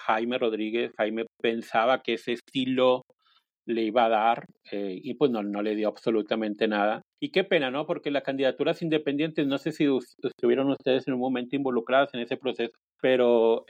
Jaime 0.03 0.39
Rodríguez, 0.39 0.93
Jaime 0.99 1.25
pensaba 1.41 2.03
que 2.03 2.15
ese 2.15 2.35
estilo 2.35 3.03
le 3.67 3.83
iba 3.83 4.05
a 4.05 4.09
dar 4.09 4.47
eh, 4.71 5.01
y 5.03 5.15
pues 5.15 5.31
no, 5.31 5.43
no 5.43 5.63
le 5.63 5.75
dio 5.75 5.89
absolutamente 5.89 6.69
nada. 6.69 7.03
Y 7.21 7.31
qué 7.31 7.45
pena, 7.45 7.71
¿no? 7.71 7.87
Porque 7.87 8.11
las 8.11 8.23
candidaturas 8.23 8.83
independientes, 8.83 9.47
no 9.47 9.59
sé 9.59 9.73
si 9.73 9.87
estuvieron 10.23 10.71
ustedes 10.71 11.09
en 11.09 11.15
un 11.15 11.21
momento 11.21 11.57
involucradas 11.57 12.15
en 12.15 12.21
ese 12.21 12.37
proceso, 12.37 12.73
pero 13.01 13.65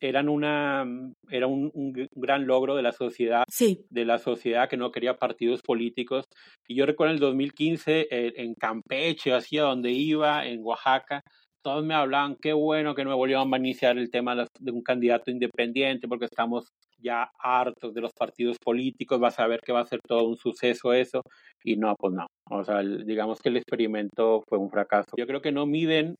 eran 0.00 0.28
una 0.28 0.86
era 1.30 1.46
un, 1.46 1.92
gran 2.14 2.46
logro 2.46 2.76
de 2.76 2.82
la 2.82 2.92
sociedad 2.92 3.44
de 3.58 4.04
la 4.04 4.18
sociedad 4.18 4.68
que 4.68 4.76
no 4.76 4.90
quería 4.90 5.16
partidos 5.16 5.62
políticos 5.62 6.24
y 6.66 6.74
yo 6.76 6.86
recuerdo 6.86 7.12
en 7.12 7.16
el 7.16 7.20
2015 7.20 8.08
eh, 8.10 8.32
en 8.36 8.54
Campeche 8.54 9.32
hacia 9.32 9.62
donde 9.62 9.90
iba 9.90 10.46
en 10.46 10.60
Oaxaca 10.62 11.22
todos 11.62 11.84
me 11.84 11.94
hablaban 11.94 12.36
qué 12.40 12.52
bueno 12.52 12.94
que 12.94 13.04
Nuevo 13.04 13.26
León 13.26 13.50
va 13.52 13.56
a 13.56 13.60
iniciar 13.60 13.98
el 13.98 14.10
tema 14.10 14.34
de 14.36 14.70
un 14.70 14.82
candidato 14.82 15.30
independiente 15.30 16.08
porque 16.08 16.26
estamos 16.26 16.68
ya 17.00 17.30
hartos 17.38 17.94
de 17.94 18.00
los 18.00 18.12
partidos 18.12 18.58
políticos, 18.58 19.20
vas 19.20 19.38
a 19.38 19.46
ver 19.46 19.60
que 19.60 19.72
va 19.72 19.80
a 19.80 19.86
ser 19.86 20.00
todo 20.06 20.24
un 20.24 20.36
suceso 20.36 20.92
eso, 20.92 21.22
y 21.62 21.76
no, 21.76 21.94
pues 21.96 22.14
no. 22.14 22.26
O 22.50 22.64
sea, 22.64 22.80
digamos 22.82 23.40
que 23.40 23.48
el 23.48 23.56
experimento 23.56 24.42
fue 24.48 24.58
un 24.58 24.70
fracaso. 24.70 25.10
Yo 25.16 25.26
creo 25.26 25.40
que 25.40 25.52
no 25.52 25.66
miden 25.66 26.16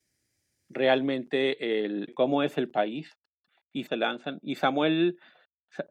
realmente 0.71 1.85
el 1.85 2.13
cómo 2.15 2.43
es 2.43 2.59
el 2.59 2.71
país 2.71 3.11
y 3.79 3.85
se 3.85 3.97
lanzan. 3.97 4.39
Y 4.43 4.57
Samuel, 4.57 5.19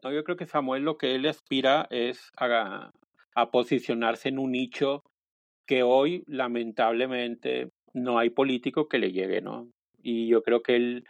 yo 0.02 0.24
creo 0.24 0.36
que 0.36 0.46
Samuel 0.46 0.82
lo 0.82 0.98
que 0.98 1.14
él 1.14 1.26
aspira 1.26 1.86
es 1.90 2.30
a, 2.36 2.90
a 3.34 3.50
posicionarse 3.50 4.28
en 4.28 4.38
un 4.38 4.52
nicho 4.52 5.02
que 5.66 5.82
hoy 5.82 6.24
lamentablemente 6.26 7.70
no 7.92 8.18
hay 8.18 8.30
político 8.30 8.88
que 8.88 8.98
le 8.98 9.12
llegue, 9.12 9.40
¿no? 9.40 9.70
Y 10.02 10.28
yo 10.28 10.42
creo 10.42 10.62
que 10.62 10.76
él, 10.76 11.04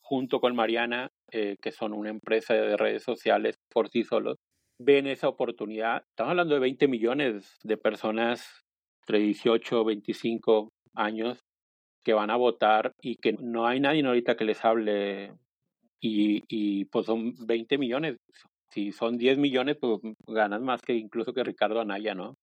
junto 0.00 0.40
con 0.40 0.54
Mariana, 0.54 1.10
eh, 1.30 1.56
que 1.60 1.72
son 1.72 1.92
una 1.92 2.10
empresa 2.10 2.54
de 2.54 2.76
redes 2.76 3.02
sociales 3.02 3.56
por 3.70 3.88
sí 3.88 4.04
solos, 4.04 4.36
ven 4.78 5.06
esa 5.06 5.28
oportunidad. 5.28 6.04
Estamos 6.10 6.30
hablando 6.30 6.54
de 6.54 6.60
20 6.60 6.88
millones 6.88 7.58
de 7.64 7.76
personas 7.76 8.64
entre 9.02 9.20
18 9.20 9.84
25 9.84 10.68
años 10.94 11.40
que 12.04 12.14
van 12.14 12.30
a 12.30 12.36
votar 12.36 12.92
y 13.02 13.16
que 13.16 13.34
no 13.34 13.66
hay 13.66 13.80
nadie 13.80 14.06
ahorita 14.06 14.36
que 14.36 14.44
les 14.44 14.64
hable 14.64 15.32
y, 16.00 16.44
y 16.48 16.84
pues 16.86 17.06
son 17.06 17.34
20 17.46 17.78
millones. 17.78 18.16
Si 18.70 18.92
son 18.92 19.16
10 19.16 19.38
millones, 19.38 19.76
pues 19.80 20.00
ganas 20.26 20.60
más 20.60 20.82
que 20.82 20.94
incluso 20.94 21.32
que 21.32 21.44
Ricardo 21.44 21.80
Anaya, 21.80 22.14
¿no? 22.14 22.34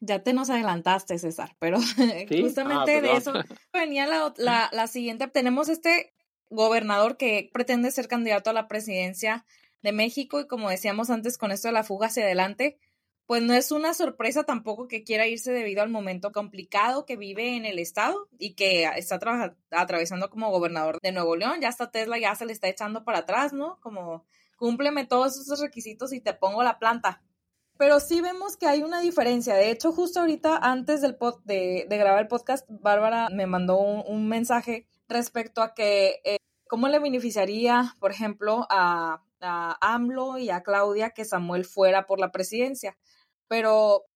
Ya 0.00 0.22
te 0.24 0.32
nos 0.32 0.50
adelantaste, 0.50 1.16
César, 1.18 1.54
pero 1.60 1.78
justamente 2.28 2.96
ah, 2.96 3.00
de 3.00 3.12
eso 3.12 3.32
venía 3.72 4.06
la, 4.06 4.34
la, 4.36 4.68
la 4.72 4.86
siguiente. 4.88 5.28
Tenemos 5.28 5.68
este 5.68 6.12
gobernador 6.50 7.16
que 7.16 7.50
pretende 7.52 7.90
ser 7.92 8.08
candidato 8.08 8.50
a 8.50 8.52
la 8.52 8.66
presidencia 8.66 9.46
de 9.82 9.92
México 9.92 10.40
y 10.40 10.46
como 10.46 10.70
decíamos 10.70 11.10
antes 11.10 11.38
con 11.38 11.52
esto 11.52 11.68
de 11.68 11.74
la 11.74 11.84
fuga 11.84 12.08
hacia 12.08 12.24
adelante, 12.24 12.78
pues 13.32 13.40
no 13.40 13.54
es 13.54 13.72
una 13.72 13.94
sorpresa 13.94 14.44
tampoco 14.44 14.88
que 14.88 15.04
quiera 15.04 15.26
irse 15.26 15.52
debido 15.52 15.80
al 15.80 15.88
momento 15.88 16.32
complicado 16.32 17.06
que 17.06 17.16
vive 17.16 17.56
en 17.56 17.64
el 17.64 17.78
estado 17.78 18.28
y 18.38 18.52
que 18.52 18.84
está 18.94 19.18
atravesando 19.70 20.28
como 20.28 20.50
gobernador 20.50 20.98
de 21.00 21.12
Nuevo 21.12 21.34
León. 21.34 21.62
Ya 21.62 21.68
hasta 21.68 21.90
Tesla 21.90 22.18
ya 22.18 22.34
se 22.34 22.44
le 22.44 22.52
está 22.52 22.68
echando 22.68 23.04
para 23.04 23.20
atrás, 23.20 23.54
¿no? 23.54 23.80
Como 23.80 24.26
cúmpleme 24.56 25.06
todos 25.06 25.40
esos 25.40 25.60
requisitos 25.60 26.12
y 26.12 26.20
te 26.20 26.34
pongo 26.34 26.62
la 26.62 26.78
planta. 26.78 27.22
Pero 27.78 28.00
sí 28.00 28.20
vemos 28.20 28.58
que 28.58 28.66
hay 28.66 28.82
una 28.82 29.00
diferencia. 29.00 29.54
De 29.54 29.70
hecho, 29.70 29.92
justo 29.92 30.20
ahorita 30.20 30.58
antes 30.58 31.00
del 31.00 31.16
pod, 31.16 31.40
de, 31.44 31.86
grabar 31.88 32.20
el 32.20 32.28
podcast, 32.28 32.66
Bárbara 32.68 33.30
me 33.30 33.46
mandó 33.46 33.78
un, 33.78 34.28
mensaje 34.28 34.86
respecto 35.08 35.62
a 35.62 35.72
que 35.72 36.20
eh, 36.26 36.36
¿Cómo 36.72 36.88
le 36.88 37.00
beneficiaría, 37.00 37.94
por 38.00 38.12
ejemplo, 38.12 38.66
a, 38.70 39.22
AMLO 39.40 40.38
y 40.38 40.48
a 40.48 40.62
Claudia 40.62 41.10
que 41.10 41.26
Samuel 41.26 41.66
fuera 41.66 42.06
por 42.06 42.18
la 42.18 42.32
presidencia? 42.32 42.96
Pero 43.52 44.06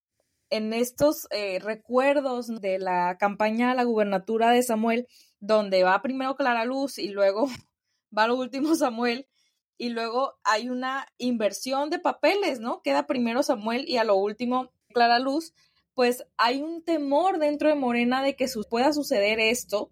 en 0.49 0.73
estos 0.73 1.27
eh, 1.31 1.59
recuerdos 1.59 2.47
de 2.63 2.79
la 2.79 3.19
campaña 3.19 3.71
a 3.71 3.75
la 3.75 3.85
gubernatura 3.85 4.51
de 4.51 4.63
Samuel, 4.63 5.07
donde 5.41 5.83
va 5.83 6.01
primero 6.01 6.37
Clara 6.37 6.65
Luz 6.65 6.97
y 6.97 7.09
luego 7.09 7.47
va 8.17 8.29
lo 8.29 8.37
último 8.37 8.75
Samuel, 8.77 9.29
y 9.77 9.91
luego 9.91 10.39
hay 10.43 10.71
una 10.71 11.07
inversión 11.19 11.91
de 11.91 11.99
papeles, 11.99 12.61
¿no? 12.61 12.81
Queda 12.81 13.07
primero 13.07 13.43
Samuel 13.43 13.85
y 13.87 13.99
a 13.99 14.05
lo 14.05 14.17
último 14.17 14.73
Clara 14.95 15.19
Luz, 15.19 15.53
pues 15.93 16.25
hay 16.39 16.63
un 16.63 16.83
temor 16.83 17.39
dentro 17.39 17.69
de 17.69 17.75
Morena 17.75 18.23
de 18.23 18.37
que 18.37 18.47
pueda 18.71 18.95
suceder 18.95 19.39
esto 19.39 19.91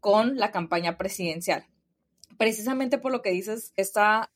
con 0.00 0.38
la 0.38 0.52
campaña 0.52 0.96
presidencial 0.96 1.66
precisamente 2.36 2.98
por 2.98 3.12
lo 3.12 3.22
que 3.22 3.30
dices, 3.30 3.72
esta 3.76 4.32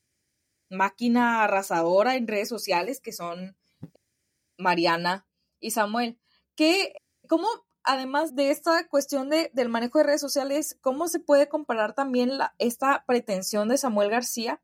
máquina 0.68 1.44
arrasadora 1.44 2.16
en 2.16 2.28
redes 2.28 2.48
sociales 2.48 3.00
que 3.00 3.12
son 3.12 3.56
Mariana 4.60 5.26
y 5.58 5.72
Samuel. 5.72 6.18
Que, 6.54 6.94
¿Cómo, 7.28 7.48
además 7.82 8.34
de 8.34 8.50
esta 8.50 8.86
cuestión 8.88 9.30
de, 9.30 9.50
del 9.52 9.68
manejo 9.68 9.98
de 9.98 10.04
redes 10.04 10.20
sociales, 10.20 10.78
cómo 10.80 11.08
se 11.08 11.20
puede 11.20 11.48
comparar 11.48 11.94
también 11.94 12.38
la, 12.38 12.54
esta 12.58 13.04
pretensión 13.06 13.68
de 13.68 13.78
Samuel 13.78 14.10
García 14.10 14.60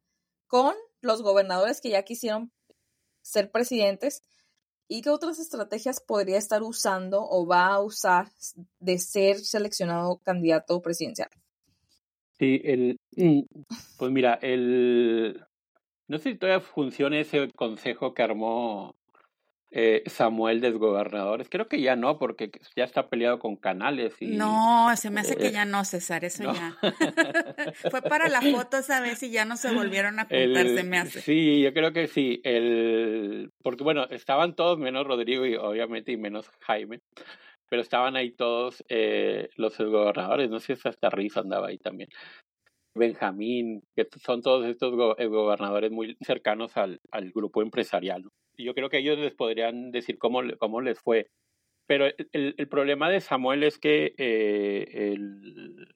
con 0.47 0.75
los 1.01 1.23
gobernadores 1.23 1.81
que 1.81 1.91
ya 1.91 2.03
quisieron 2.03 2.53
ser 3.23 3.51
presidentes? 3.51 4.23
¿Y 4.89 5.03
qué 5.03 5.11
otras 5.11 5.41
estrategias 5.41 6.01
podría 6.01 6.39
estar 6.39 6.63
usando 6.63 7.27
o 7.29 7.47
va 7.47 7.67
a 7.67 7.81
usar 7.81 8.29
de 8.79 8.99
ser 8.99 9.39
seleccionado 9.39 10.19
candidato 10.19 10.81
presidencial? 10.81 11.31
Sí, 12.39 12.61
el, 12.65 13.01
mm, 13.17 13.41
pues 13.99 14.13
mira, 14.13 14.35
el, 14.43 15.45
no 16.07 16.19
sé 16.19 16.33
si 16.33 16.39
todavía 16.39 16.61
funciona 16.61 17.19
ese 17.19 17.51
consejo 17.53 18.15
que 18.15 18.23
armó 18.23 18.95
eh, 19.71 20.03
Samuel 20.07 20.61
desgobernadores. 20.61 21.49
Creo 21.49 21.69
que 21.69 21.81
ya 21.81 21.97
no, 21.97 22.19
porque 22.19 22.51
ya 22.77 22.85
está 22.85 23.09
peleado 23.09 23.39
con 23.39 23.57
canales. 23.57 24.15
Y, 24.21 24.29
no, 24.29 24.89
se 24.97 25.11
me 25.11 25.21
hace 25.21 25.37
que 25.37 25.49
eh, 25.49 25.53
ya 25.53 25.65
no, 25.65 25.85
César, 25.85 26.25
eso 26.25 26.45
ya. 26.45 26.77
Fue 27.91 28.03
para 28.03 28.29
la 28.29 28.41
foto 28.41 28.79
esa 28.79 29.01
vez 29.01 29.23
y 29.23 29.31
ya 29.31 29.45
no 29.45 29.57
se 29.57 29.73
volvieron 29.75 30.19
a 30.21 30.27
juntar, 30.27 30.69
se 30.69 30.85
me 30.85 30.99
hace. 30.99 31.21
Sí, 31.21 31.61
yo 31.61 31.73
creo 31.73 31.93
que 31.93 32.07
sí. 32.07 32.41
El, 32.45 33.53
porque 33.63 33.85
bueno, 33.85 34.05
estaban 34.11 34.55
todos 34.55 34.79
menos 34.79 35.07
Rodrigo 35.07 35.45
y 35.47 35.57
obviamente 35.57 36.13
y 36.13 36.17
menos 36.17 36.49
Jaime. 36.61 37.01
Pero 37.69 37.83
estaban 37.83 38.15
ahí 38.15 38.31
todos 38.31 38.85
eh, 38.89 39.49
los 39.57 39.77
gobernadores, 39.77 40.49
no 40.49 40.61
sé 40.61 40.77
si 40.77 40.89
hasta 40.89 41.11
Riz 41.11 41.37
andaba 41.37 41.69
ahí 41.69 41.79
también. 41.79 42.09
Benjamín, 42.95 43.83
que 43.95 44.07
son 44.25 44.41
todos 44.41 44.65
estos 44.67 44.95
gobernadores 44.95 45.91
muy 45.91 46.17
cercanos 46.21 46.77
al, 46.77 47.01
al 47.11 47.33
grupo 47.33 47.63
empresarial. 47.63 48.25
Yo 48.57 48.75
creo 48.75 48.88
que 48.88 48.99
ellos 48.99 49.19
les 49.19 49.35
podrían 49.35 49.90
decir 49.90 50.19
cómo, 50.19 50.42
cómo 50.59 50.81
les 50.81 51.01
fue. 51.01 51.29
Pero 51.87 52.07
el, 52.07 52.55
el 52.57 52.69
problema 52.69 53.09
de 53.11 53.21
Samuel 53.21 53.62
es 53.62 53.79
que 53.79 54.14
eh, 54.19 55.12
el, 55.12 55.88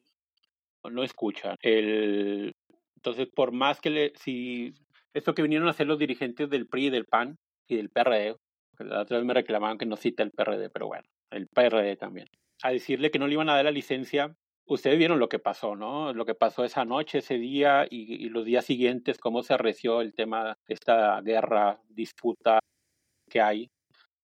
no 0.88 1.02
escuchan. 1.02 1.56
El, 1.62 2.54
entonces, 2.96 3.28
por 3.34 3.52
más 3.52 3.80
que 3.80 3.90
le, 3.90 4.12
si 4.16 4.74
esto 5.14 5.34
que 5.34 5.42
vinieron 5.42 5.68
a 5.68 5.72
hacer 5.72 5.86
los 5.86 5.98
dirigentes 5.98 6.48
del 6.48 6.66
PRI 6.66 6.90
del 6.90 7.06
PAN 7.06 7.38
y 7.66 7.76
del 7.76 7.90
PRD, 7.90 8.36
que 8.76 8.84
la 8.84 9.02
otra 9.02 9.18
vez 9.18 9.26
me 9.26 9.34
reclamaban 9.34 9.78
que 9.78 9.86
no 9.86 9.96
cita 9.96 10.22
el 10.22 10.30
PRD, 10.30 10.70
pero 10.70 10.86
bueno, 10.86 11.04
el 11.30 11.48
PRD 11.48 11.96
también, 11.96 12.28
a 12.62 12.70
decirle 12.70 13.10
que 13.10 13.18
no 13.18 13.26
le 13.26 13.34
iban 13.34 13.48
a 13.48 13.56
dar 13.56 13.64
la 13.64 13.70
licencia 13.70 14.34
ustedes 14.70 14.98
vieron 14.98 15.18
lo 15.18 15.28
que 15.28 15.40
pasó, 15.40 15.74
¿no? 15.74 16.12
Lo 16.12 16.24
que 16.24 16.34
pasó 16.34 16.64
esa 16.64 16.84
noche, 16.84 17.18
ese 17.18 17.38
día 17.38 17.86
y, 17.90 18.28
los 18.28 18.44
días 18.44 18.64
siguientes, 18.64 19.18
cómo 19.18 19.42
se 19.42 19.54
arreció 19.54 20.00
el 20.00 20.14
tema, 20.14 20.56
esta 20.68 21.20
guerra, 21.22 21.80
disputa 21.88 22.60
que 23.28 23.40
hay 23.40 23.68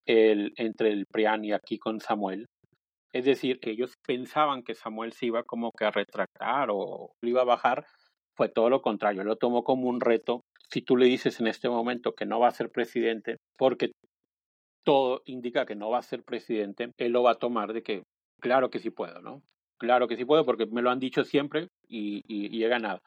entre 0.06 0.92
el 0.92 1.06
Prián 1.06 1.44
y 1.44 1.52
aquí 1.52 1.78
con 1.78 2.00
Samuel. 2.00 2.46
Es 3.12 3.24
decir, 3.24 3.58
que 3.58 3.70
ellos 3.70 3.94
pensaban 4.06 4.62
que 4.62 4.74
Samuel 4.74 5.12
se 5.12 5.26
iba 5.26 5.42
como 5.42 5.72
que 5.72 5.84
a 5.84 5.90
retractar 5.90 6.68
o 6.70 7.10
lo 7.20 7.28
iba 7.28 7.42
a 7.42 7.44
bajar. 7.44 7.84
Fue 8.36 8.48
todo 8.48 8.70
lo 8.70 8.82
contrario, 8.82 9.24
lo 9.24 9.36
tomó 9.36 9.64
como 9.64 9.88
un 9.88 10.00
reto. 10.00 10.42
Si 10.70 10.82
tú 10.82 10.96
le 10.96 11.06
dices 11.06 11.40
en 11.40 11.48
este 11.48 11.68
momento 11.68 12.14
que 12.14 12.26
no 12.26 12.38
va 12.38 12.48
a 12.48 12.52
ser 12.52 12.70
presidente, 12.70 13.38
porque 13.58 13.90
todo 14.84 15.22
indica 15.24 15.66
que 15.66 15.74
no 15.74 15.90
va 15.90 15.98
a 15.98 16.02
ser 16.02 16.22
presidente, 16.22 16.92
él 16.98 17.12
lo 17.12 17.24
va 17.24 17.32
a 17.32 17.38
tomar 17.38 17.72
de 17.72 17.82
que, 17.82 18.02
claro 18.40 18.70
que 18.70 18.78
sí 18.78 18.90
puedo, 18.90 19.20
¿no? 19.20 19.42
Claro 19.78 20.08
que 20.08 20.16
sí 20.16 20.24
puedo 20.24 20.44
porque 20.44 20.66
me 20.66 20.82
lo 20.82 20.90
han 20.90 21.00
dicho 21.00 21.24
siempre 21.24 21.68
y, 21.88 22.22
y, 22.26 22.62
he 22.64 22.68
ganado. 22.68 23.02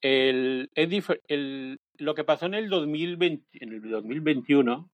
El, 0.00 0.70
el, 0.74 1.80
lo 1.98 2.14
que 2.14 2.24
pasó 2.24 2.46
en 2.46 2.54
el, 2.54 2.68
2020, 2.68 3.46
en 3.60 3.72
el 3.72 3.90
2021, 3.90 4.90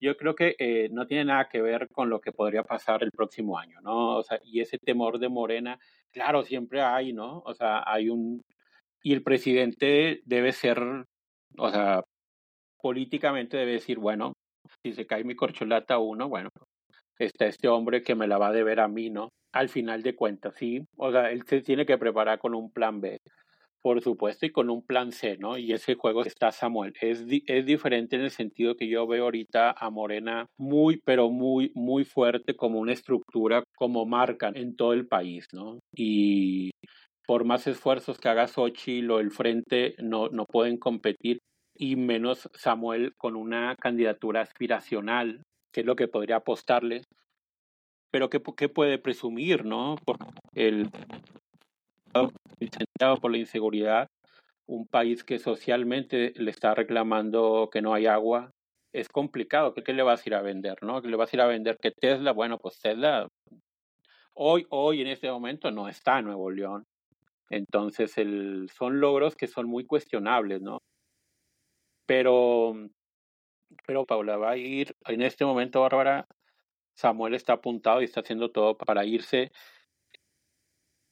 yo 0.00 0.16
creo 0.16 0.34
que 0.34 0.56
eh, 0.58 0.88
no 0.90 1.06
tiene 1.06 1.26
nada 1.26 1.48
que 1.48 1.62
ver 1.62 1.88
con 1.90 2.10
lo 2.10 2.20
que 2.20 2.32
podría 2.32 2.64
pasar 2.64 3.02
el 3.02 3.12
próximo 3.12 3.58
año, 3.58 3.80
¿no? 3.82 4.16
O 4.16 4.22
sea, 4.22 4.40
y 4.44 4.60
ese 4.60 4.78
temor 4.78 5.18
de 5.18 5.28
Morena, 5.28 5.78
claro, 6.10 6.42
siempre 6.44 6.82
hay, 6.82 7.12
¿no? 7.12 7.40
O 7.44 7.54
sea, 7.54 7.82
hay 7.86 8.08
un... 8.08 8.42
Y 9.02 9.12
el 9.12 9.22
presidente 9.22 10.22
debe 10.24 10.52
ser, 10.52 10.78
o 11.58 11.70
sea, 11.70 12.02
políticamente 12.80 13.56
debe 13.56 13.72
decir, 13.72 13.98
bueno, 13.98 14.34
si 14.82 14.92
se 14.92 15.06
cae 15.06 15.24
mi 15.24 15.36
corcholata 15.36 15.98
uno, 15.98 16.28
bueno, 16.28 16.50
está 17.18 17.46
este 17.46 17.68
hombre 17.68 18.02
que 18.02 18.14
me 18.14 18.26
la 18.26 18.38
va 18.38 18.48
a 18.48 18.52
deber 18.52 18.80
a 18.80 18.88
mí, 18.88 19.10
¿no? 19.10 19.30
al 19.52 19.68
final 19.68 20.02
de 20.02 20.16
cuentas, 20.16 20.54
sí. 20.56 20.80
O 20.96 21.12
sea, 21.12 21.30
él 21.30 21.42
se 21.46 21.60
tiene 21.60 21.86
que 21.86 21.98
preparar 21.98 22.38
con 22.38 22.54
un 22.54 22.72
plan 22.72 23.00
B, 23.00 23.18
por 23.82 24.00
supuesto, 24.02 24.46
y 24.46 24.50
con 24.50 24.70
un 24.70 24.84
plan 24.84 25.12
C, 25.12 25.36
¿no? 25.38 25.58
Y 25.58 25.72
ese 25.72 25.94
juego 25.94 26.24
está 26.24 26.50
Samuel. 26.52 26.94
Es, 27.00 27.24
es 27.46 27.66
diferente 27.66 28.16
en 28.16 28.22
el 28.22 28.30
sentido 28.30 28.76
que 28.76 28.88
yo 28.88 29.06
veo 29.06 29.24
ahorita 29.24 29.74
a 29.78 29.90
Morena 29.90 30.46
muy, 30.58 31.00
pero 31.04 31.30
muy, 31.30 31.70
muy 31.74 32.04
fuerte 32.04 32.56
como 32.56 32.80
una 32.80 32.92
estructura, 32.92 33.62
como 33.76 34.06
marca 34.06 34.50
en 34.54 34.76
todo 34.76 34.92
el 34.94 35.06
país, 35.06 35.46
¿no? 35.52 35.78
Y 35.94 36.70
por 37.26 37.44
más 37.44 37.66
esfuerzos 37.66 38.18
que 38.18 38.28
haga 38.28 38.48
Xochitl 38.48 39.10
o 39.10 39.20
el 39.20 39.30
Frente, 39.30 39.94
no, 39.98 40.28
no 40.28 40.44
pueden 40.46 40.78
competir, 40.78 41.38
y 41.74 41.96
menos 41.96 42.48
Samuel 42.54 43.14
con 43.16 43.34
una 43.34 43.74
candidatura 43.76 44.42
aspiracional, 44.42 45.42
que 45.72 45.80
es 45.80 45.86
lo 45.86 45.96
que 45.96 46.08
podría 46.08 46.36
apostarle 46.36 47.02
pero 48.12 48.28
¿qué, 48.28 48.40
qué 48.56 48.68
puede 48.68 48.98
presumir, 48.98 49.64
no? 49.64 49.96
Por 50.04 50.18
el 50.54 50.88
incendiado 52.60 53.16
por 53.20 53.32
la 53.32 53.38
inseguridad, 53.38 54.06
un 54.66 54.86
país 54.86 55.24
que 55.24 55.38
socialmente 55.38 56.32
le 56.36 56.50
está 56.50 56.74
reclamando 56.74 57.70
que 57.72 57.80
no 57.80 57.94
hay 57.94 58.06
agua, 58.06 58.50
es 58.92 59.08
complicado. 59.08 59.72
¿Qué, 59.72 59.82
qué 59.82 59.94
le 59.94 60.02
vas 60.02 60.24
a 60.24 60.28
ir 60.28 60.34
a 60.34 60.42
vender, 60.42 60.76
no? 60.82 61.00
¿Qué 61.00 61.08
le 61.08 61.16
vas 61.16 61.32
a 61.32 61.36
ir 61.36 61.40
a 61.40 61.46
vender 61.46 61.78
que 61.80 61.90
Tesla, 61.90 62.32
bueno, 62.32 62.58
pues 62.58 62.78
Tesla 62.78 63.26
hoy, 64.34 64.66
hoy 64.68 65.00
en 65.00 65.08
este 65.08 65.30
momento 65.30 65.70
no 65.70 65.88
está 65.88 66.18
en 66.18 66.26
Nuevo 66.26 66.50
León. 66.50 66.84
Entonces 67.48 68.16
el, 68.18 68.68
son 68.70 69.00
logros 69.00 69.36
que 69.36 69.46
son 69.46 69.66
muy 69.68 69.86
cuestionables, 69.86 70.60
¿no? 70.60 70.78
Pero, 72.06 72.74
pero 73.86 74.06
Paula 74.06 74.36
va 74.36 74.52
a 74.52 74.56
ir 74.56 74.94
en 75.06 75.22
este 75.22 75.44
momento, 75.44 75.80
Bárbara, 75.80 76.26
Samuel 76.94 77.34
está 77.34 77.54
apuntado 77.54 78.00
y 78.00 78.04
está 78.04 78.20
haciendo 78.20 78.50
todo 78.50 78.76
para 78.76 79.04
irse. 79.04 79.50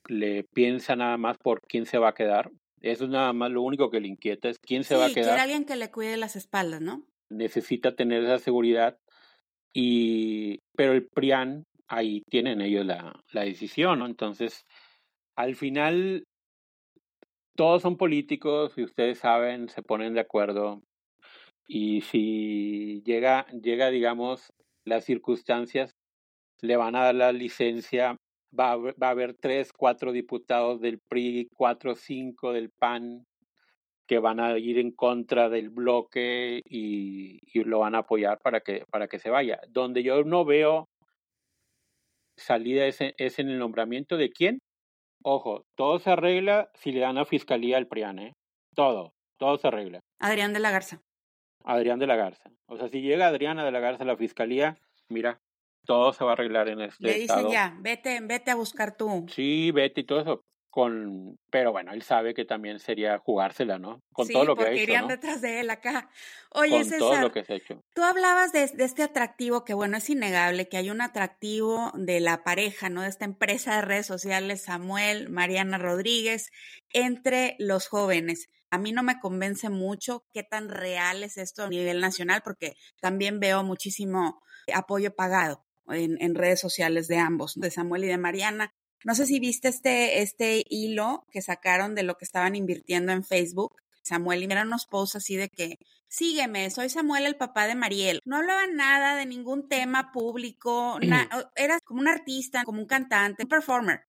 Le 0.08 0.44
piensa 0.44 0.96
nada 0.96 1.16
más 1.16 1.38
por 1.38 1.60
quién 1.62 1.86
se 1.86 1.98
va 1.98 2.08
a 2.08 2.14
quedar. 2.14 2.50
Eso 2.80 3.04
es 3.04 3.10
nada 3.10 3.32
más 3.32 3.50
lo 3.50 3.62
único 3.62 3.90
que 3.90 4.00
le 4.00 4.08
inquieta, 4.08 4.48
es 4.48 4.58
quién 4.58 4.84
se 4.84 4.96
va 4.96 5.06
a 5.06 5.08
quedar. 5.08 5.24
Quiere 5.24 5.40
alguien 5.40 5.64
que 5.64 5.76
le 5.76 5.90
cuide 5.90 6.16
las 6.16 6.36
espaldas, 6.36 6.80
¿no? 6.80 7.06
Necesita 7.28 7.94
tener 7.94 8.24
esa 8.24 8.38
seguridad. 8.38 8.98
Y, 9.72 10.58
pero 10.74 10.92
el 10.92 11.06
PRIAN, 11.06 11.64
ahí 11.86 12.22
tienen 12.28 12.60
ellos 12.60 12.86
la, 12.86 13.20
la 13.32 13.42
decisión, 13.42 13.98
¿no? 13.98 14.06
Entonces, 14.06 14.64
al 15.36 15.54
final, 15.54 16.24
todos 17.54 17.82
son 17.82 17.96
políticos 17.96 18.72
y 18.76 18.84
ustedes 18.84 19.18
saben, 19.18 19.68
se 19.68 19.82
ponen 19.82 20.14
de 20.14 20.20
acuerdo. 20.20 20.82
Y 21.66 22.00
si 22.02 23.02
llega, 23.04 23.46
llega 23.48 23.90
digamos, 23.90 24.52
las 24.84 25.04
circunstancias, 25.04 25.92
le 26.60 26.76
van 26.76 26.96
a 26.96 27.04
dar 27.04 27.14
la 27.14 27.32
licencia, 27.32 28.16
va 28.58 28.72
a, 28.72 28.76
va 28.76 29.08
a 29.08 29.10
haber 29.10 29.34
tres, 29.34 29.72
cuatro 29.72 30.12
diputados 30.12 30.80
del 30.80 30.98
PRI, 30.98 31.48
cuatro, 31.54 31.94
cinco 31.94 32.52
del 32.52 32.70
PAN, 32.70 33.24
que 34.10 34.18
van 34.18 34.40
a 34.40 34.58
ir 34.58 34.76
en 34.78 34.90
contra 34.90 35.48
del 35.48 35.70
bloque 35.70 36.60
y, 36.64 37.38
lo 37.62 37.78
van 37.78 37.94
a 37.94 37.98
apoyar 37.98 38.40
para 38.42 38.60
que, 38.60 38.84
para 38.90 39.06
que 39.06 39.20
se 39.20 39.30
vaya. 39.30 39.60
Donde 39.68 40.02
yo 40.02 40.24
no 40.24 40.44
veo 40.44 40.88
salida 42.36 42.86
es, 42.86 42.98
es 43.00 43.38
en 43.38 43.50
el 43.50 43.60
nombramiento 43.60 44.16
de 44.16 44.30
quién. 44.30 44.58
Ojo, 45.22 45.64
todo 45.76 46.00
se 46.00 46.10
arregla 46.10 46.72
si 46.74 46.90
le 46.90 46.98
dan 46.98 47.18
a 47.18 47.24
fiscalía 47.24 47.76
al 47.76 47.86
PRIAN, 47.86 48.18
¿eh? 48.18 48.32
Todo, 48.74 49.12
todo 49.38 49.58
se 49.58 49.68
arregla. 49.68 50.00
Adrián 50.18 50.52
de 50.52 50.58
la 50.58 50.72
Garza. 50.72 51.00
Adrián 51.64 51.98
de 51.98 52.06
la 52.06 52.16
Garza. 52.16 52.50
O 52.66 52.76
sea, 52.76 52.88
si 52.88 53.00
llega 53.00 53.26
Adriana 53.26 53.64
de 53.64 53.72
la 53.72 53.80
Garza 53.80 54.04
a 54.04 54.06
la 54.06 54.16
fiscalía, 54.16 54.78
mira, 55.08 55.40
todo 55.84 56.12
se 56.12 56.24
va 56.24 56.30
a 56.30 56.32
arreglar 56.34 56.68
en 56.68 56.80
este 56.80 57.04
Le 57.04 57.14
dicen 57.14 57.50
ya, 57.50 57.76
vete, 57.80 58.20
vete 58.22 58.50
a 58.50 58.54
buscar 58.54 58.96
tú. 58.96 59.26
Sí, 59.28 59.70
vete 59.72 60.02
y 60.02 60.04
todo 60.04 60.20
eso. 60.20 60.44
Con, 60.72 61.36
pero 61.50 61.72
bueno, 61.72 61.92
él 61.92 62.02
sabe 62.02 62.32
que 62.32 62.44
también 62.44 62.78
sería 62.78 63.18
jugársela, 63.18 63.80
¿no? 63.80 64.00
Con 64.12 64.28
todo 64.28 64.44
lo 64.44 64.54
que 64.54 64.62
ha 64.62 64.70
hecho. 64.70 64.84
irían 64.84 65.08
detrás 65.08 65.40
de 65.40 65.58
él 65.58 65.68
acá. 65.68 66.08
Oye, 66.52 66.88
Con 66.88 66.96
todo 66.96 67.16
lo 67.16 67.32
que 67.32 67.42
se 67.42 67.54
ha 67.54 67.56
hecho. 67.56 67.82
Tú 67.92 68.04
hablabas 68.04 68.52
de, 68.52 68.68
de, 68.68 68.84
este 68.84 69.02
atractivo, 69.02 69.64
que 69.64 69.74
bueno, 69.74 69.96
es 69.96 70.08
innegable, 70.08 70.68
que 70.68 70.76
hay 70.76 70.90
un 70.90 71.00
atractivo 71.00 71.90
de 71.96 72.20
la 72.20 72.44
pareja, 72.44 72.88
¿no? 72.88 73.02
De 73.02 73.08
esta 73.08 73.24
empresa 73.24 73.74
de 73.74 73.82
redes 73.82 74.06
sociales, 74.06 74.62
Samuel, 74.62 75.28
Mariana 75.28 75.76
Rodríguez, 75.76 76.52
entre 76.92 77.56
los 77.58 77.88
jóvenes 77.88 78.48
a 78.70 78.78
mí 78.78 78.92
no 78.92 79.02
me 79.02 79.18
convence 79.18 79.68
mucho 79.68 80.24
qué 80.32 80.42
tan 80.42 80.68
real 80.68 81.22
es 81.22 81.38
esto 81.38 81.64
a 81.64 81.68
nivel 81.68 82.00
nacional, 82.00 82.42
porque 82.42 82.76
también 83.00 83.40
veo 83.40 83.64
muchísimo 83.64 84.40
apoyo 84.72 85.14
pagado 85.14 85.64
en, 85.88 86.34
redes 86.34 86.60
sociales 86.60 87.08
de 87.08 87.18
ambos, 87.18 87.54
de 87.56 87.70
Samuel 87.70 88.04
y 88.04 88.08
de 88.08 88.18
Mariana. 88.18 88.72
No 89.04 89.14
sé 89.14 89.26
si 89.26 89.40
viste 89.40 89.68
este, 89.68 90.22
este 90.22 90.64
hilo 90.68 91.26
que 91.30 91.42
sacaron 91.42 91.94
de 91.94 92.04
lo 92.04 92.16
que 92.16 92.24
estaban 92.24 92.54
invirtiendo 92.54 93.12
en 93.12 93.24
Facebook. 93.24 93.76
Samuel, 94.02 94.42
y 94.42 94.46
eran 94.46 94.68
unos 94.68 94.86
posts 94.86 95.16
así 95.16 95.36
de 95.36 95.48
que, 95.50 95.78
sígueme, 96.08 96.70
soy 96.70 96.88
Samuel, 96.88 97.26
el 97.26 97.36
papá 97.36 97.66
de 97.66 97.74
Mariel. 97.74 98.20
No 98.24 98.36
hablaba 98.36 98.66
nada 98.66 99.14
de 99.14 99.26
ningún 99.26 99.68
tema 99.68 100.10
público, 100.10 100.98
era 101.54 101.80
como 101.80 102.00
un 102.00 102.08
artista, 102.08 102.64
como 102.64 102.80
un 102.80 102.86
cantante, 102.86 103.42
un 103.42 103.48
performer, 103.48 104.00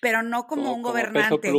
pero 0.00 0.22
no 0.22 0.46
como, 0.46 0.72
un 0.72 0.82
gobernante. 0.82 1.52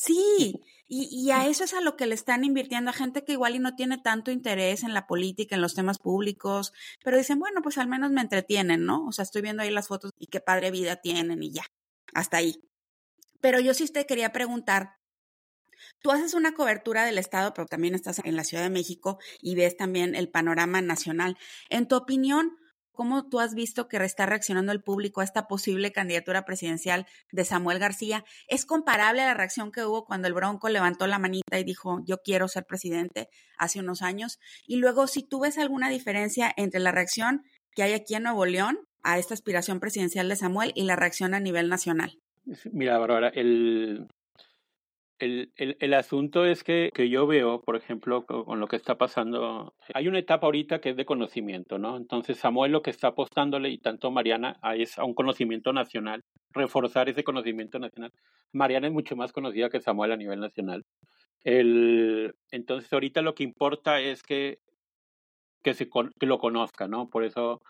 Sí, 0.00 0.54
y, 0.88 1.08
y, 1.12 1.30
a 1.30 1.46
eso 1.46 1.64
es 1.64 1.74
a 1.74 1.82
lo 1.82 1.96
que 1.96 2.06
le 2.06 2.14
están 2.14 2.42
invirtiendo 2.44 2.90
a 2.90 2.94
gente 2.94 3.22
que 3.22 3.32
igual 3.32 3.54
y 3.54 3.58
no 3.58 3.76
tiene 3.76 3.98
tanto 3.98 4.30
interés 4.30 4.82
en 4.82 4.94
la 4.94 5.06
política, 5.06 5.54
en 5.54 5.60
los 5.60 5.74
temas 5.74 5.98
públicos, 5.98 6.72
pero 7.04 7.18
dicen, 7.18 7.38
bueno, 7.38 7.60
pues 7.62 7.76
al 7.76 7.86
menos 7.86 8.10
me 8.10 8.22
entretienen, 8.22 8.86
¿no? 8.86 9.06
O 9.06 9.12
sea, 9.12 9.24
estoy 9.24 9.42
viendo 9.42 9.62
ahí 9.62 9.70
las 9.70 9.88
fotos 9.88 10.12
y 10.18 10.28
qué 10.28 10.40
padre 10.40 10.70
vida 10.70 10.96
tienen 10.96 11.42
y 11.42 11.52
ya, 11.52 11.64
hasta 12.14 12.38
ahí. 12.38 12.62
Pero 13.40 13.60
yo 13.60 13.74
sí 13.74 13.86
te 13.88 14.06
quería 14.06 14.32
preguntar, 14.32 15.00
Tú 16.02 16.10
haces 16.10 16.34
una 16.34 16.52
cobertura 16.52 17.04
del 17.04 17.16
Estado, 17.16 17.54
pero 17.54 17.66
también 17.66 17.94
estás 17.94 18.20
en 18.22 18.36
la 18.36 18.44
Ciudad 18.44 18.62
de 18.62 18.70
México 18.70 19.18
y 19.40 19.54
ves 19.54 19.78
también 19.78 20.14
el 20.14 20.28
panorama 20.28 20.82
nacional. 20.82 21.38
En 21.70 21.88
tu 21.88 21.96
opinión, 21.96 22.58
¿cómo 22.92 23.28
tú 23.28 23.40
has 23.40 23.54
visto 23.54 23.88
que 23.88 23.96
está 23.98 24.26
reaccionando 24.26 24.72
el 24.72 24.82
público 24.82 25.20
a 25.20 25.24
esta 25.24 25.46
posible 25.46 25.92
candidatura 25.92 26.44
presidencial 26.44 27.06
de 27.32 27.44
Samuel 27.44 27.78
García? 27.78 28.24
¿Es 28.48 28.66
comparable 28.66 29.22
a 29.22 29.26
la 29.26 29.34
reacción 29.34 29.72
que 29.72 29.84
hubo 29.84 30.04
cuando 30.04 30.28
el 30.28 30.34
Bronco 30.34 30.68
levantó 30.68 31.06
la 31.06 31.18
manita 31.18 31.58
y 31.58 31.64
dijo, 31.64 32.00
yo 32.04 32.18
quiero 32.22 32.48
ser 32.48 32.64
presidente 32.64 33.28
hace 33.58 33.80
unos 33.80 34.02
años? 34.02 34.38
Y 34.66 34.76
luego, 34.76 35.06
si 35.06 35.22
tú 35.22 35.40
ves 35.40 35.58
alguna 35.58 35.88
diferencia 35.90 36.52
entre 36.56 36.80
la 36.80 36.92
reacción 36.92 37.42
que 37.74 37.82
hay 37.82 37.92
aquí 37.92 38.14
en 38.14 38.24
Nuevo 38.24 38.46
León 38.46 38.78
a 39.02 39.18
esta 39.18 39.34
aspiración 39.34 39.80
presidencial 39.80 40.28
de 40.28 40.36
Samuel 40.36 40.72
y 40.74 40.84
la 40.84 40.96
reacción 40.96 41.34
a 41.34 41.40
nivel 41.40 41.68
nacional. 41.68 42.18
Mira, 42.72 42.98
Bárbara, 42.98 43.28
el, 43.28 44.08
el, 45.20 45.52
el, 45.56 45.94
asunto 45.94 46.44
es 46.46 46.64
que, 46.64 46.90
que, 46.94 47.08
yo 47.08 47.26
veo, 47.26 47.60
por 47.60 47.76
ejemplo, 47.76 48.24
con 48.24 48.58
lo 48.58 48.66
que 48.66 48.76
está 48.76 48.96
pasando, 48.96 49.74
hay 49.94 50.08
una 50.08 50.18
etapa 50.18 50.46
ahorita 50.46 50.80
que 50.80 50.90
es 50.90 50.96
de 50.96 51.04
conocimiento, 51.04 51.78
¿no? 51.78 51.96
Entonces 51.96 52.38
Samuel 52.38 52.72
lo 52.72 52.82
que 52.82 52.90
está 52.90 53.08
apostándole 53.08 53.68
y 53.68 53.78
tanto 53.78 54.10
Mariana 54.10 54.58
es 54.74 54.98
a 54.98 55.04
un 55.04 55.14
conocimiento 55.14 55.72
nacional, 55.72 56.22
reforzar 56.52 57.08
ese 57.08 57.22
conocimiento 57.22 57.78
nacional. 57.78 58.12
Mariana 58.52 58.86
es 58.88 58.92
mucho 58.92 59.14
más 59.14 59.32
conocida 59.32 59.68
que 59.68 59.80
Samuel 59.80 60.12
a 60.12 60.16
nivel 60.16 60.40
nacional. 60.40 60.84
El, 61.44 62.34
entonces 62.50 62.92
ahorita 62.92 63.22
lo 63.22 63.34
que 63.34 63.44
importa 63.44 64.00
es 64.00 64.22
que, 64.22 64.58
que, 65.62 65.74
se, 65.74 65.88
que 65.88 66.26
lo 66.26 66.38
conozca, 66.38 66.88
¿no? 66.88 67.10
Por 67.10 67.24
eso 67.24 67.60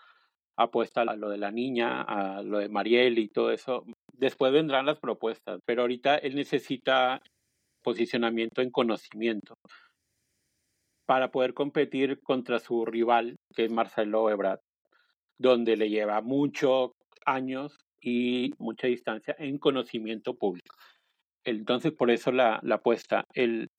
apuesta 0.55 1.01
a 1.01 1.15
lo 1.15 1.29
de 1.29 1.37
la 1.37 1.51
niña, 1.51 2.01
a 2.01 2.41
lo 2.43 2.59
de 2.59 2.69
Mariel 2.69 3.19
y 3.19 3.27
todo 3.27 3.51
eso. 3.51 3.83
Después 4.13 4.53
vendrán 4.53 4.85
las 4.85 4.99
propuestas, 4.99 5.59
pero 5.65 5.81
ahorita 5.81 6.17
él 6.17 6.35
necesita 6.35 7.21
posicionamiento 7.83 8.61
en 8.61 8.71
conocimiento 8.71 9.55
para 11.05 11.31
poder 11.31 11.53
competir 11.53 12.21
contra 12.21 12.59
su 12.59 12.85
rival, 12.85 13.35
que 13.55 13.65
es 13.65 13.71
Marcelo 13.71 14.29
Ebrard, 14.29 14.59
donde 15.37 15.75
le 15.75 15.89
lleva 15.89 16.21
muchos 16.21 16.91
años 17.25 17.77
y 17.99 18.53
mucha 18.57 18.87
distancia 18.87 19.35
en 19.37 19.57
conocimiento 19.57 20.35
público. 20.35 20.75
Entonces, 21.43 21.91
por 21.91 22.11
eso 22.11 22.31
la, 22.31 22.59
la 22.63 22.75
apuesta. 22.75 23.25
El, 23.33 23.69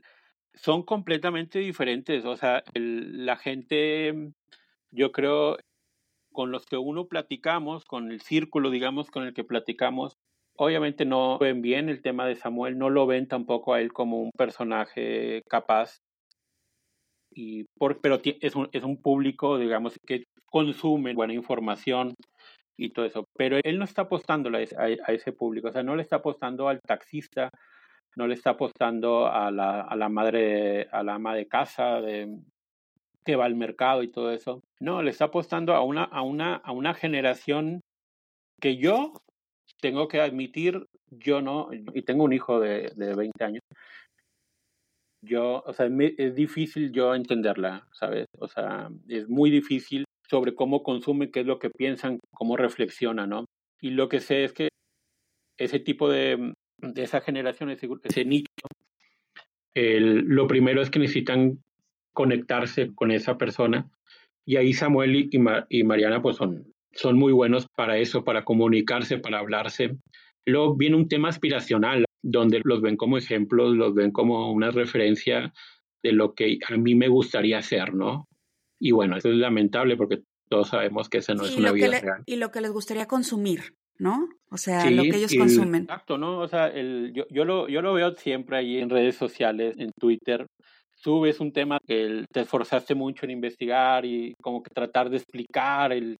son 0.54 0.82
completamente 0.82 1.58
diferentes, 1.60 2.24
o 2.24 2.36
sea, 2.36 2.62
la 2.74 3.36
gente, 3.36 4.32
yo 4.90 5.12
creo, 5.12 5.56
con 6.32 6.50
los 6.50 6.66
que 6.66 6.76
uno 6.76 7.06
platicamos, 7.06 7.84
con 7.84 8.10
el 8.10 8.20
círculo, 8.20 8.70
digamos, 8.70 9.10
con 9.10 9.24
el 9.24 9.34
que 9.34 9.44
platicamos, 9.44 10.18
obviamente 10.62 11.04
no 11.04 11.38
ven 11.38 11.60
bien 11.60 11.88
el 11.88 12.02
tema 12.02 12.26
de 12.26 12.36
Samuel, 12.36 12.78
no 12.78 12.88
lo 12.88 13.06
ven 13.06 13.26
tampoco 13.26 13.74
a 13.74 13.80
él 13.80 13.92
como 13.92 14.22
un 14.22 14.30
personaje 14.30 15.42
capaz, 15.48 15.98
y 17.34 17.64
por, 17.78 18.00
pero 18.00 18.20
es 18.22 18.54
un, 18.54 18.68
es 18.72 18.84
un 18.84 19.00
público, 19.02 19.58
digamos, 19.58 19.96
que 20.06 20.24
consume 20.46 21.14
buena 21.14 21.32
información 21.32 22.14
y 22.76 22.90
todo 22.90 23.06
eso, 23.06 23.24
pero 23.36 23.58
él 23.64 23.78
no 23.78 23.84
está 23.84 24.02
apostando 24.02 24.50
a, 24.56 24.62
ese 25.12 25.32
público, 25.32 25.68
o 25.68 25.72
sea, 25.72 25.82
no 25.82 25.96
le 25.96 26.02
está 26.02 26.16
apostando 26.16 26.68
al 26.68 26.80
taxista, 26.80 27.50
no 28.16 28.26
le 28.28 28.34
está 28.34 28.50
apostando 28.50 29.26
a 29.26 29.50
la, 29.50 29.80
a 29.80 29.96
la 29.96 30.08
madre, 30.08 30.88
a 30.92 31.02
la 31.02 31.14
ama 31.14 31.34
de 31.34 31.48
casa, 31.48 32.00
de, 32.00 32.28
que 33.24 33.36
va 33.36 33.46
al 33.46 33.56
mercado 33.56 34.02
y 34.02 34.12
todo 34.12 34.30
eso. 34.30 34.62
No, 34.80 35.02
le 35.02 35.10
está 35.10 35.26
apostando 35.26 35.74
a 35.74 35.82
una, 35.82 36.04
a 36.04 36.22
una, 36.22 36.56
a 36.56 36.72
una 36.72 36.94
generación 36.94 37.80
que 38.60 38.76
yo 38.76 39.14
tengo 39.80 40.08
que 40.08 40.20
admitir, 40.20 40.86
yo 41.10 41.42
no, 41.42 41.68
y 41.72 42.02
tengo 42.02 42.24
un 42.24 42.32
hijo 42.32 42.60
de, 42.60 42.92
de 42.94 43.14
20 43.14 43.44
años, 43.44 43.62
yo, 45.22 45.62
o 45.64 45.72
sea, 45.72 45.88
es 46.18 46.34
difícil 46.34 46.92
yo 46.92 47.14
entenderla, 47.14 47.86
¿sabes? 47.92 48.26
O 48.38 48.48
sea, 48.48 48.90
es 49.08 49.28
muy 49.28 49.50
difícil 49.50 50.04
sobre 50.28 50.54
cómo 50.54 50.82
consumen, 50.82 51.30
qué 51.30 51.40
es 51.40 51.46
lo 51.46 51.58
que 51.58 51.70
piensan, 51.70 52.18
cómo 52.32 52.56
reflexionan, 52.56 53.30
¿no? 53.30 53.44
Y 53.80 53.90
lo 53.90 54.08
que 54.08 54.20
sé 54.20 54.44
es 54.44 54.52
que 54.52 54.68
ese 55.58 55.78
tipo 55.78 56.08
de, 56.08 56.54
de 56.78 57.02
esa 57.02 57.20
generación, 57.20 57.70
ese, 57.70 57.88
ese 58.02 58.24
nicho, 58.24 58.48
el, 59.74 60.20
lo 60.20 60.46
primero 60.48 60.82
es 60.82 60.90
que 60.90 60.98
necesitan 60.98 61.62
conectarse 62.12 62.92
con 62.94 63.10
esa 63.10 63.38
persona. 63.38 63.90
Y 64.44 64.56
ahí 64.56 64.72
Samuel 64.72 65.14
y, 65.14 65.30
y 65.68 65.84
Mariana 65.84 66.20
pues 66.20 66.36
son, 66.36 66.71
son 66.94 67.18
muy 67.18 67.32
buenos 67.32 67.66
para 67.76 67.98
eso, 67.98 68.24
para 68.24 68.44
comunicarse, 68.44 69.18
para 69.18 69.38
hablarse. 69.38 69.96
Luego 70.46 70.76
viene 70.76 70.96
un 70.96 71.08
tema 71.08 71.28
aspiracional, 71.28 72.04
donde 72.22 72.60
los 72.64 72.80
ven 72.80 72.96
como 72.96 73.18
ejemplos, 73.18 73.74
los 73.74 73.94
ven 73.94 74.10
como 74.10 74.52
una 74.52 74.70
referencia 74.70 75.52
de 76.02 76.12
lo 76.12 76.34
que 76.34 76.58
a 76.68 76.76
mí 76.76 76.94
me 76.94 77.08
gustaría 77.08 77.58
hacer, 77.58 77.94
¿no? 77.94 78.26
Y 78.80 78.90
bueno, 78.90 79.16
eso 79.16 79.28
es 79.28 79.36
lamentable 79.36 79.96
porque 79.96 80.22
todos 80.48 80.68
sabemos 80.68 81.08
que 81.08 81.18
esa 81.18 81.34
no 81.34 81.44
es 81.44 81.56
una 81.56 81.72
vida 81.72 82.00
real. 82.00 82.22
Y 82.26 82.36
lo 82.36 82.50
que 82.50 82.60
les 82.60 82.72
gustaría 82.72 83.06
consumir, 83.06 83.74
¿no? 83.98 84.28
O 84.50 84.58
sea, 84.58 84.90
lo 84.90 85.02
que 85.02 85.16
ellos 85.16 85.34
consumen. 85.36 85.82
Exacto, 85.82 86.18
¿no? 86.18 86.40
O 86.40 86.48
sea, 86.48 86.66
el, 86.66 87.12
yo, 87.14 87.24
yo, 87.30 87.44
lo, 87.44 87.68
yo 87.68 87.80
lo 87.80 87.94
veo 87.94 88.14
siempre 88.16 88.58
ahí 88.58 88.78
en 88.78 88.90
redes 88.90 89.14
sociales, 89.14 89.76
en 89.78 89.92
Twitter, 89.98 90.46
subes 90.94 91.40
un 91.40 91.52
tema 91.52 91.78
que 91.86 92.24
te 92.32 92.40
esforzaste 92.40 92.94
mucho 92.94 93.24
en 93.24 93.30
investigar 93.30 94.04
y 94.04 94.34
como 94.42 94.62
que 94.62 94.70
tratar 94.74 95.10
de 95.10 95.16
explicar 95.16 95.92
el, 95.92 96.16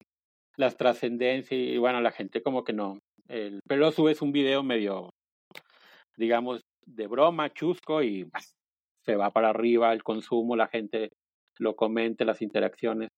las 0.56 0.76
trascendencias 0.76 1.58
y 1.58 1.78
bueno, 1.78 2.00
la 2.00 2.12
gente 2.12 2.42
como 2.42 2.64
que 2.64 2.72
no. 2.72 2.98
El, 3.28 3.60
pero 3.66 3.90
subes 3.92 4.22
un 4.22 4.32
video 4.32 4.62
medio, 4.62 5.10
digamos, 6.16 6.62
de 6.86 7.06
broma, 7.06 7.52
chusco 7.52 8.02
y 8.02 8.28
se 9.04 9.16
va 9.16 9.30
para 9.30 9.50
arriba 9.50 9.92
el 9.92 10.02
consumo, 10.02 10.56
la 10.56 10.68
gente 10.68 11.10
lo 11.58 11.76
comenta, 11.76 12.24
las 12.24 12.42
interacciones. 12.42 13.10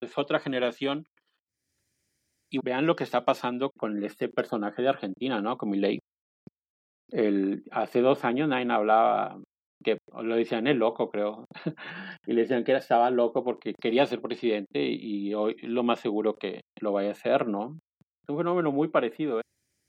Es 0.00 0.16
otra 0.16 0.38
generación. 0.38 1.04
Y 2.50 2.60
vean 2.64 2.86
lo 2.86 2.96
que 2.96 3.04
está 3.04 3.24
pasando 3.24 3.70
con 3.76 4.02
este 4.02 4.28
personaje 4.28 4.80
de 4.80 4.88
Argentina, 4.88 5.42
¿no? 5.42 5.58
Con 5.58 5.68
Milei. 5.68 5.98
El, 7.10 7.62
hace 7.70 8.00
dos 8.00 8.24
años 8.24 8.48
nadie 8.48 8.70
hablaba 8.70 9.38
que 9.84 9.98
lo 10.22 10.36
decían 10.36 10.66
el 10.66 10.78
loco, 10.78 11.10
creo, 11.10 11.44
y 12.26 12.32
le 12.32 12.42
decían 12.42 12.64
que 12.64 12.74
estaba 12.74 13.10
loco 13.10 13.44
porque 13.44 13.74
quería 13.80 14.06
ser 14.06 14.20
presidente 14.20 14.82
y 14.82 15.34
hoy 15.34 15.56
lo 15.62 15.82
más 15.82 16.00
seguro 16.00 16.34
que 16.34 16.62
lo 16.80 16.92
vaya 16.92 17.10
a 17.10 17.12
hacer, 17.12 17.46
¿no? 17.46 17.78
Es 18.22 18.28
un 18.28 18.38
fenómeno 18.38 18.72
muy 18.72 18.88
parecido, 18.88 19.38
¿eh? 19.38 19.42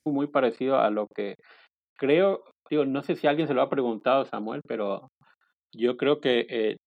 muy 0.08 0.28
parecido 0.28 0.80
a 0.80 0.90
lo 0.90 1.08
que 1.16 1.36
creo, 1.98 2.44
digo, 2.70 2.86
no 2.86 3.04
sé 3.04 3.16
si 3.16 3.28
alguien 3.28 3.48
se 3.48 3.54
lo 3.54 3.62
ha 3.62 3.70
preguntado, 3.70 4.26
Samuel, 4.26 4.62
pero 4.68 5.10
yo 5.76 5.98
creo 5.98 6.20
que 6.20 6.78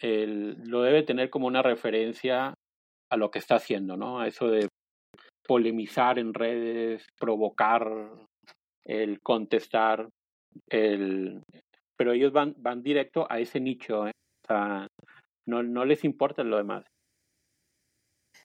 eh, 0.00 0.54
lo 0.64 0.82
debe 0.82 1.02
tener 1.02 1.30
como 1.30 1.46
una 1.46 1.62
referencia 1.62 2.54
a 3.10 3.16
lo 3.16 3.30
que 3.30 3.38
está 3.38 3.56
haciendo, 3.56 3.96
¿no? 3.96 4.20
A 4.20 4.26
eso 4.26 4.48
de 4.48 4.68
polemizar 5.46 6.18
en 6.18 6.32
redes, 6.34 7.06
provocar, 7.18 8.10
el 8.84 9.20
contestar, 9.20 10.08
el 10.68 11.42
pero 12.02 12.14
ellos 12.14 12.32
van, 12.32 12.56
van 12.58 12.82
directo 12.82 13.30
a 13.30 13.38
ese 13.38 13.60
nicho, 13.60 14.08
¿eh? 14.08 14.10
o 14.42 14.46
sea, 14.48 14.88
no, 15.46 15.62
no 15.62 15.84
les 15.84 16.02
importa 16.02 16.42
lo 16.42 16.56
demás. 16.56 16.84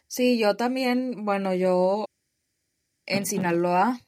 Sí, 0.06 0.38
yo 0.38 0.56
también, 0.56 1.26
bueno, 1.26 1.56
yo 1.56 2.06
en 3.08 3.26
Sinaloa 3.26 4.00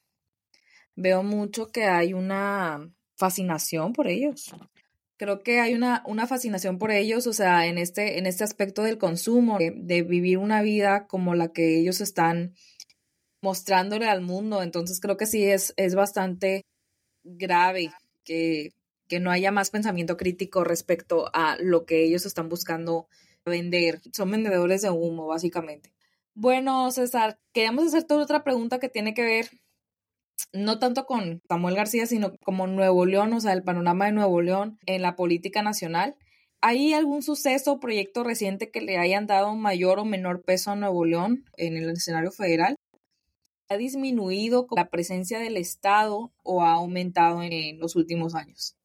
veo 0.96 1.24
mucho 1.24 1.72
que 1.72 1.86
hay 1.86 2.14
una 2.14 2.94
fascinación 3.18 3.94
por 3.94 4.08
ellos. 4.08 4.54
Creo 5.18 5.40
que 5.40 5.60
hay 5.60 5.74
una, 5.74 6.04
una 6.06 6.28
fascinación 6.28 6.78
por 6.78 6.92
ellos, 6.92 7.26
o 7.26 7.34
sea, 7.34 7.66
en 7.66 7.80
este, 7.80 8.20
en 8.20 8.28
este 8.28 8.44
aspecto 8.44 8.84
del 8.84 9.00
consumo, 9.00 9.58
de, 9.58 9.74
de 9.76 10.04
vivir 10.04 10.38
una 10.38 10.62
vida 10.62 11.08
como 11.08 11.34
la 11.34 11.52
que 11.52 11.80
ellos 11.80 12.02
están 12.02 12.54
mostrándole 13.42 14.08
al 14.08 14.22
mundo. 14.22 14.62
Entonces 14.62 15.00
creo 15.00 15.18
que 15.18 15.26
sí 15.26 15.44
es, 15.44 15.74
es 15.76 15.96
bastante 15.96 16.68
grave 17.24 17.90
que 18.24 18.74
que 19.10 19.19
no 19.19 19.32
haya 19.32 19.52
más 19.52 19.72
pensamiento 19.72 20.15
crítico 20.15 20.63
respecto 20.63 21.30
a 21.34 21.58
lo 21.60 21.86
que 21.86 22.04
ellos 22.06 22.26
están 22.26 22.48
buscando 22.48 23.08
vender. 23.43 24.00
Son 24.13 24.32
vendedores 24.32 24.84
de 24.84 24.91
humo, 24.91 25.28
básicamente. 25.28 25.91
Bueno, 26.36 26.89
César, 26.91 27.39
queríamos 27.52 27.88
hacer 27.88 28.04
toda 28.06 28.24
otra 28.24 28.43
pregunta 28.43 28.80
que 28.80 28.88
tiene 28.88 29.13
que 29.13 29.24
ver 29.24 29.50
no 30.54 30.80
tanto 30.80 31.06
con 31.06 31.41
Samuel 31.50 31.76
García, 31.76 32.06
sino 32.06 32.38
como 32.38 32.67
Nuevo 32.67 33.06
León, 33.06 33.34
o 33.34 33.41
sea, 33.41 33.54
el 33.54 33.63
panorama 33.63 34.06
de 34.06 34.13
Nuevo 34.13 34.41
León 34.41 34.80
en 34.86 35.02
la 35.02 35.15
política 35.15 35.62
nacional. 35.62 36.15
¿Hay 36.62 36.93
algún 36.93 37.24
suceso 37.24 37.74
o 37.74 37.80
proyecto 37.80 38.24
reciente 38.24 38.69
que 38.69 38.82
le 38.82 38.98
hayan 38.98 39.28
dado 39.28 39.56
mayor 39.56 40.00
o 40.00 40.06
menor 40.06 40.41
peso 40.43 40.72
a 40.72 40.76
Nuevo 40.76 41.06
León 41.06 41.45
en 41.58 41.78
el 41.78 41.89
escenario 41.89 42.32
federal? 42.32 42.76
¿Ha 43.69 43.78
disminuido 43.78 44.67
la 44.76 44.89
presencia 44.89 45.39
del 45.39 45.58
Estado 45.58 46.32
o 46.43 46.63
ha 46.63 46.74
aumentado 46.74 47.43
en 47.43 47.80
los 47.80 47.95
últimos 47.95 48.36
años? 48.36 48.79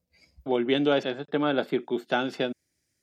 Volviendo 0.44 0.92
a 0.92 0.98
ese, 0.98 1.24
tema 1.26 1.48
de 1.48 1.54
las 1.54 1.68
circunstancias, 1.68 2.52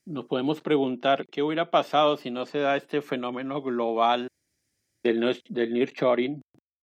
nos 0.06 0.26
podemos 0.26 0.62
preguntar 0.62 1.26
qué 1.32 1.44
hubiera 1.44 1.70
pasado 1.70 2.18
si 2.18 2.32
no 2.32 2.46
se 2.46 2.60
da 2.60 2.76
este 2.76 3.02
fenómeno 3.02 3.62
global 3.62 4.28
del, 5.04 5.42
del 5.50 5.74
nearshoring, 5.74 6.42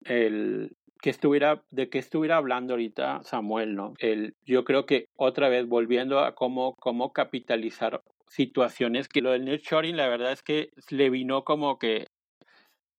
el 0.05 0.73
que 1.01 1.11
estuviera, 1.11 1.63
de 1.71 1.89
qué 1.89 1.99
estuviera 1.99 2.37
hablando 2.37 2.75
ahorita 2.75 3.23
Samuel, 3.25 3.75
¿no? 3.75 3.95
El, 3.99 4.35
yo 4.45 4.65
creo 4.65 4.87
que 4.87 5.07
otra 5.17 5.49
vez 5.49 5.67
volviendo 5.67 6.21
a 6.21 6.35
cómo, 6.35 6.75
cómo 6.77 7.13
capitalizar 7.13 8.03
situaciones 8.29 9.09
que 9.09 9.21
lo 9.21 9.33
del 9.33 9.45
nearshoring 9.45 9.97
la 9.97 10.09
verdad 10.09 10.33
es 10.33 10.43
que 10.43 10.71
le 10.91 11.11
vino 11.11 11.45
como 11.45 11.79
que 11.79 12.07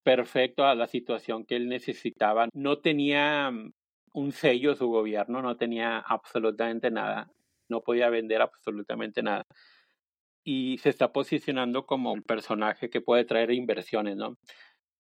perfecto 0.03 0.65
a 0.65 0.75
la 0.75 0.87
situación 0.87 1.45
que 1.45 1.55
él 1.55 1.69
necesitaba. 1.69 2.49
No 2.53 2.79
tenía 2.79 3.51
un 4.13 4.31
sello 4.31 4.75
su 4.75 4.87
gobierno, 4.87 5.41
no 5.41 5.57
tenía 5.57 5.99
absolutamente 5.99 6.91
nada, 6.91 7.31
no 7.69 7.81
podía 7.81 8.09
vender 8.09 8.41
absolutamente 8.41 9.23
nada. 9.23 9.45
Y 10.45 10.77
se 10.79 10.89
está 10.89 11.11
posicionando 11.11 11.85
como 11.85 12.15
el 12.15 12.23
personaje 12.23 12.89
que 12.89 13.01
puede 13.01 13.25
traer 13.25 13.51
inversiones, 13.51 14.15
¿no? 14.17 14.37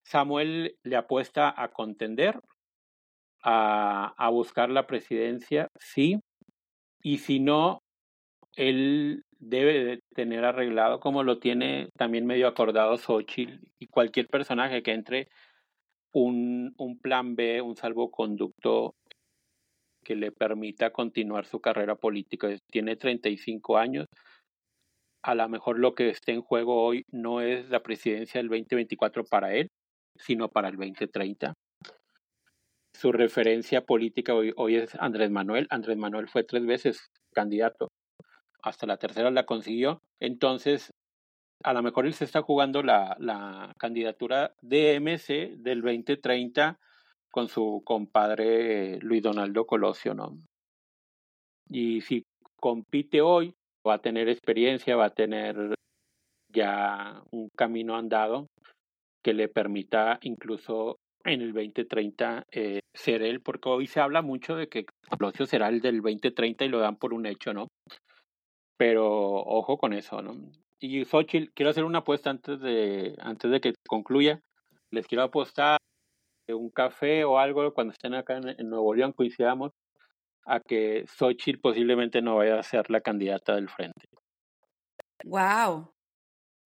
Samuel 0.03 0.77
le 0.83 0.95
apuesta 0.95 1.53
a 1.55 1.69
contender, 1.71 2.39
a, 3.43 4.13
a 4.17 4.29
buscar 4.29 4.69
la 4.69 4.87
presidencia, 4.87 5.69
sí, 5.79 6.19
y 7.01 7.19
si 7.19 7.39
no, 7.39 7.83
él 8.55 9.23
debe 9.39 9.83
de 9.83 9.99
tener 10.15 10.45
arreglado 10.45 10.99
como 10.99 11.23
lo 11.23 11.39
tiene 11.39 11.89
también 11.97 12.25
medio 12.25 12.47
acordado 12.47 12.97
Xochitl 12.97 13.59
y 13.79 13.87
cualquier 13.87 14.27
personaje 14.27 14.83
que 14.83 14.93
entre 14.93 15.27
un, 16.13 16.73
un 16.77 16.99
plan 16.99 17.35
B, 17.35 17.61
un 17.61 17.75
salvoconducto 17.75 18.95
que 20.03 20.15
le 20.15 20.31
permita 20.31 20.91
continuar 20.91 21.45
su 21.45 21.59
carrera 21.59 21.95
política. 21.95 22.49
Tiene 22.71 22.95
35 22.95 23.77
años. 23.77 24.07
A 25.23 25.35
lo 25.35 25.47
mejor 25.49 25.79
lo 25.79 25.95
que 25.95 26.09
esté 26.09 26.33
en 26.33 26.41
juego 26.41 26.83
hoy 26.83 27.03
no 27.11 27.41
es 27.41 27.69
la 27.69 27.81
presidencia 27.81 28.39
del 28.39 28.49
2024 28.49 29.23
para 29.23 29.53
él, 29.55 29.69
sino 30.17 30.49
para 30.49 30.69
el 30.69 30.75
2030. 30.75 31.53
Su 32.93 33.11
referencia 33.11 33.81
política 33.81 34.35
hoy, 34.35 34.53
hoy 34.55 34.75
es 34.75 34.95
Andrés 34.99 35.31
Manuel. 35.31 35.67
Andrés 35.69 35.97
Manuel 35.97 36.27
fue 36.27 36.43
tres 36.43 36.65
veces 36.65 37.09
candidato 37.33 37.87
hasta 38.63 38.87
la 38.87 38.97
tercera 38.97 39.29
la 39.29 39.45
consiguió. 39.45 40.01
Entonces, 40.19 40.91
a 41.63 41.73
lo 41.73 41.83
mejor 41.83 42.05
él 42.05 42.13
se 42.13 42.25
está 42.25 42.41
jugando 42.41 42.81
la, 42.81 43.15
la 43.19 43.73
candidatura 43.77 44.55
de 44.61 44.99
MC 44.99 45.57
del 45.57 45.81
2030 45.81 46.79
con 47.33 47.47
su 47.47 47.81
compadre 47.83 48.99
Luis 48.99 49.23
Donaldo 49.23 49.65
Colosio, 49.65 50.13
¿no? 50.13 50.37
Y 51.67 52.01
si 52.01 52.23
compite 52.61 53.21
hoy, 53.21 53.55
va 53.85 53.95
a 53.95 54.01
tener 54.01 54.29
experiencia, 54.29 54.95
va 54.95 55.05
a 55.05 55.15
tener 55.15 55.73
ya 56.53 57.23
un 57.31 57.49
camino 57.57 57.97
andado 57.97 58.45
que 59.23 59.33
le 59.33 59.47
permita 59.47 60.19
incluso 60.21 60.97
en 61.25 61.41
el 61.41 61.53
2030 61.53 62.43
eh, 62.51 62.81
ser 62.93 63.23
él, 63.23 63.41
porque 63.41 63.69
hoy 63.69 63.87
se 63.87 63.99
habla 63.99 64.21
mucho 64.21 64.55
de 64.55 64.67
que 64.67 64.85
Colosio 65.09 65.47
será 65.47 65.69
el 65.69 65.81
del 65.81 66.01
2030 66.01 66.65
y 66.65 66.69
lo 66.69 66.79
dan 66.79 66.97
por 66.97 67.15
un 67.15 67.25
hecho, 67.25 67.51
¿no? 67.51 67.67
Pero 68.77 69.07
ojo 69.07 69.77
con 69.77 69.93
eso, 69.93 70.21
¿no? 70.21 70.35
Y 70.79 71.03
Xochitl, 71.05 71.51
quiero 71.55 71.71
hacer 71.71 71.85
una 71.85 71.99
apuesta 71.99 72.29
antes 72.29 72.59
de, 72.59 73.15
antes 73.19 73.49
de 73.49 73.59
que 73.59 73.73
concluya. 73.87 74.39
Les 74.91 75.07
quiero 75.07 75.23
apostar 75.23 75.79
un 76.49 76.69
café 76.69 77.23
o 77.23 77.37
algo 77.37 77.73
cuando 77.73 77.93
estén 77.93 78.13
acá 78.13 78.37
en, 78.37 78.69
Nuevo 78.69 78.93
León, 78.93 79.13
coincidamos 79.13 79.71
a 80.45 80.59
que 80.59 81.05
Xochitl 81.07 81.61
posiblemente 81.61 82.21
no 82.21 82.37
vaya 82.37 82.59
a 82.59 82.63
ser 82.63 82.89
la 82.89 83.01
candidata 83.01 83.55
del 83.55 83.69
frente. 83.69 84.09
Wow. 85.23 85.93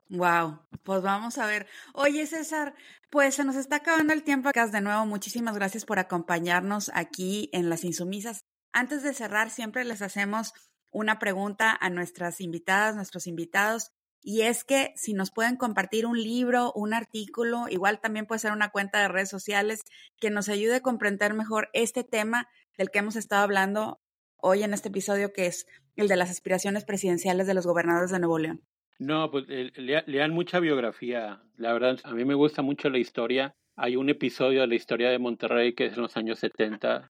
Wow, 0.09 0.61
pues 0.83 1.01
vamos 1.01 1.37
a 1.37 1.45
ver. 1.45 1.67
Oye, 1.93 2.25
César, 2.25 2.73
pues 3.09 3.35
se 3.35 3.43
nos 3.43 3.57
está 3.57 3.77
acabando 3.77 4.13
el 4.13 4.23
tiempo 4.23 4.47
acá 4.47 4.65
de 4.67 4.79
nuevo. 4.79 5.05
Muchísimas 5.05 5.55
gracias 5.55 5.85
por 5.85 5.99
acompañarnos 5.99 6.89
aquí 6.93 7.49
en 7.51 7.69
Las 7.69 7.83
Insumisas. 7.83 8.45
Antes 8.71 9.03
de 9.03 9.13
cerrar, 9.13 9.49
siempre 9.49 9.83
les 9.83 10.01
hacemos 10.01 10.53
una 10.91 11.19
pregunta 11.19 11.77
a 11.79 11.89
nuestras 11.89 12.39
invitadas, 12.39 12.95
nuestros 12.95 13.27
invitados, 13.27 13.91
y 14.29 14.41
es 14.41 14.65
que 14.65 14.91
si 14.97 15.13
nos 15.13 15.31
pueden 15.31 15.55
compartir 15.55 16.05
un 16.05 16.21
libro, 16.21 16.73
un 16.73 16.93
artículo, 16.93 17.69
igual 17.69 18.01
también 18.01 18.25
puede 18.25 18.39
ser 18.39 18.51
una 18.51 18.71
cuenta 18.71 18.99
de 18.99 19.07
redes 19.07 19.29
sociales 19.29 19.85
que 20.19 20.29
nos 20.29 20.49
ayude 20.49 20.75
a 20.75 20.81
comprender 20.81 21.33
mejor 21.33 21.69
este 21.71 22.03
tema 22.03 22.49
del 22.77 22.89
que 22.89 22.99
hemos 22.99 23.15
estado 23.15 23.43
hablando 23.43 24.01
hoy 24.35 24.63
en 24.63 24.73
este 24.73 24.89
episodio, 24.89 25.31
que 25.31 25.45
es 25.45 25.65
el 25.95 26.09
de 26.09 26.17
las 26.17 26.29
aspiraciones 26.29 26.83
presidenciales 26.83 27.47
de 27.47 27.53
los 27.53 27.65
gobernadores 27.65 28.11
de 28.11 28.19
Nuevo 28.19 28.37
León. 28.37 28.63
No, 28.99 29.31
pues 29.31 29.45
eh, 29.47 29.71
lean 29.77 30.33
mucha 30.33 30.59
biografía. 30.59 31.41
La 31.55 31.71
verdad, 31.71 31.97
a 32.03 32.11
mí 32.11 32.25
me 32.25 32.35
gusta 32.35 32.61
mucho 32.61 32.89
la 32.89 32.97
historia. 32.97 33.55
Hay 33.77 33.95
un 33.95 34.09
episodio 34.09 34.59
de 34.59 34.67
la 34.67 34.75
historia 34.75 35.09
de 35.09 35.19
Monterrey 35.19 35.73
que 35.73 35.85
es 35.85 35.93
en 35.93 36.01
los 36.01 36.17
años 36.17 36.39
70, 36.39 37.09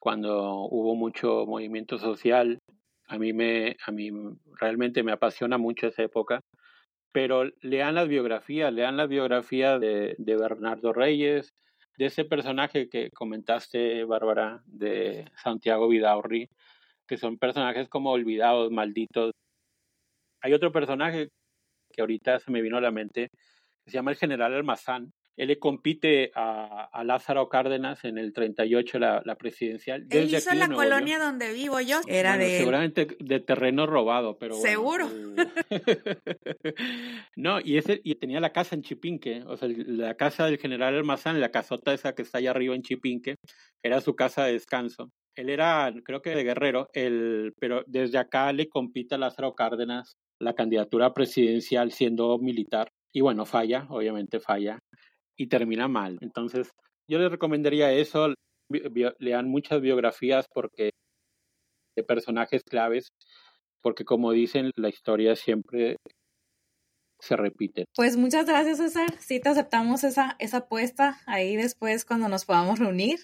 cuando 0.00 0.64
hubo 0.64 0.96
mucho 0.96 1.46
movimiento 1.46 1.98
social 1.98 2.58
a 3.08 3.18
mí 3.18 3.32
me, 3.32 3.76
a 3.86 3.90
mí 3.90 4.10
realmente 4.60 5.02
me 5.02 5.12
apasiona 5.12 5.58
mucho 5.58 5.88
esa 5.88 6.02
época. 6.02 6.40
Pero 7.12 7.44
lean 7.62 7.94
las 7.94 8.06
biografías, 8.06 8.72
lean 8.72 8.96
la 8.96 9.06
biografía 9.06 9.78
de, 9.78 10.14
de 10.18 10.36
Bernardo 10.36 10.92
Reyes, 10.92 11.54
de 11.98 12.06
ese 12.06 12.24
personaje 12.24 12.88
que 12.88 13.10
comentaste, 13.10 14.04
Bárbara, 14.04 14.62
de 14.66 15.24
Santiago 15.42 15.88
Vidaurri, 15.88 16.48
que 17.08 17.16
son 17.16 17.38
personajes 17.38 17.88
como 17.88 18.12
olvidados, 18.12 18.70
malditos. 18.70 19.32
Hay 20.42 20.52
otro 20.52 20.70
personaje 20.70 21.30
que 21.90 22.02
ahorita 22.02 22.38
se 22.38 22.50
me 22.52 22.62
vino 22.62 22.76
a 22.76 22.82
la 22.82 22.92
mente, 22.92 23.30
que 23.84 23.90
se 23.90 23.96
llama 23.96 24.10
el 24.12 24.18
general 24.18 24.54
Almazán, 24.54 25.12
él 25.38 25.48
le 25.48 25.58
compite 25.60 26.32
a, 26.34 26.88
a, 26.92 27.04
Lázaro 27.04 27.48
Cárdenas 27.48 28.04
en 28.04 28.18
el 28.18 28.32
38, 28.32 28.98
la, 28.98 29.22
la 29.24 29.36
presidencial. 29.36 30.04
Él 30.10 30.34
hizo 30.34 30.52
la 30.52 30.68
colonia 30.68 31.20
donde 31.20 31.52
vivo 31.52 31.80
yo. 31.80 32.00
Era 32.08 32.36
de. 32.36 32.58
Seguramente 32.58 33.06
de 33.20 33.38
terreno 33.38 33.86
robado, 33.86 34.36
pero. 34.36 34.56
Seguro. 34.56 35.08
no, 37.36 37.60
y, 37.60 37.78
ese, 37.78 38.00
y 38.02 38.16
tenía 38.16 38.40
la 38.40 38.52
casa 38.52 38.74
en 38.74 38.82
Chipinque, 38.82 39.44
o 39.46 39.56
sea, 39.56 39.68
la 39.68 40.16
casa 40.16 40.46
del 40.46 40.58
general 40.58 40.96
Almazán, 40.96 41.40
la 41.40 41.52
casota 41.52 41.94
esa 41.94 42.16
que 42.16 42.22
está 42.22 42.38
allá 42.38 42.50
arriba 42.50 42.74
en 42.74 42.82
Chipinque, 42.82 43.36
era 43.84 44.00
su 44.00 44.16
casa 44.16 44.44
de 44.44 44.54
descanso. 44.54 45.12
Él 45.36 45.50
era, 45.50 45.94
creo 46.04 46.20
que 46.20 46.34
de 46.34 46.42
guerrero, 46.42 46.88
el, 46.94 47.54
pero 47.60 47.84
desde 47.86 48.18
acá 48.18 48.52
le 48.52 48.68
compite 48.68 49.14
a 49.14 49.18
Lázaro 49.18 49.54
Cárdenas 49.54 50.16
la 50.40 50.54
candidatura 50.54 51.14
presidencial 51.14 51.92
siendo 51.92 52.38
militar. 52.38 52.88
Y 53.12 53.20
bueno, 53.20 53.46
falla, 53.46 53.86
obviamente 53.88 54.40
falla 54.40 54.80
y 55.38 55.46
termina 55.46 55.88
mal. 55.88 56.18
Entonces, 56.20 56.70
yo 57.08 57.18
les 57.18 57.30
recomendaría 57.30 57.92
eso, 57.92 58.34
lean 59.18 59.48
muchas 59.48 59.80
biografías 59.80 60.46
porque 60.52 60.90
de 61.96 62.02
personajes 62.04 62.62
claves, 62.64 63.08
porque 63.80 64.04
como 64.04 64.32
dicen, 64.32 64.72
la 64.76 64.88
historia 64.88 65.36
siempre 65.36 65.96
se 67.20 67.36
repite. 67.36 67.86
Pues 67.96 68.16
muchas 68.16 68.46
gracias, 68.46 68.78
César. 68.78 69.12
Sí 69.18 69.40
te 69.40 69.48
aceptamos 69.48 70.04
esa, 70.04 70.36
esa 70.38 70.58
apuesta 70.58 71.20
ahí 71.26 71.56
después 71.56 72.04
cuando 72.04 72.28
nos 72.28 72.44
podamos 72.44 72.78
reunir. 72.78 73.18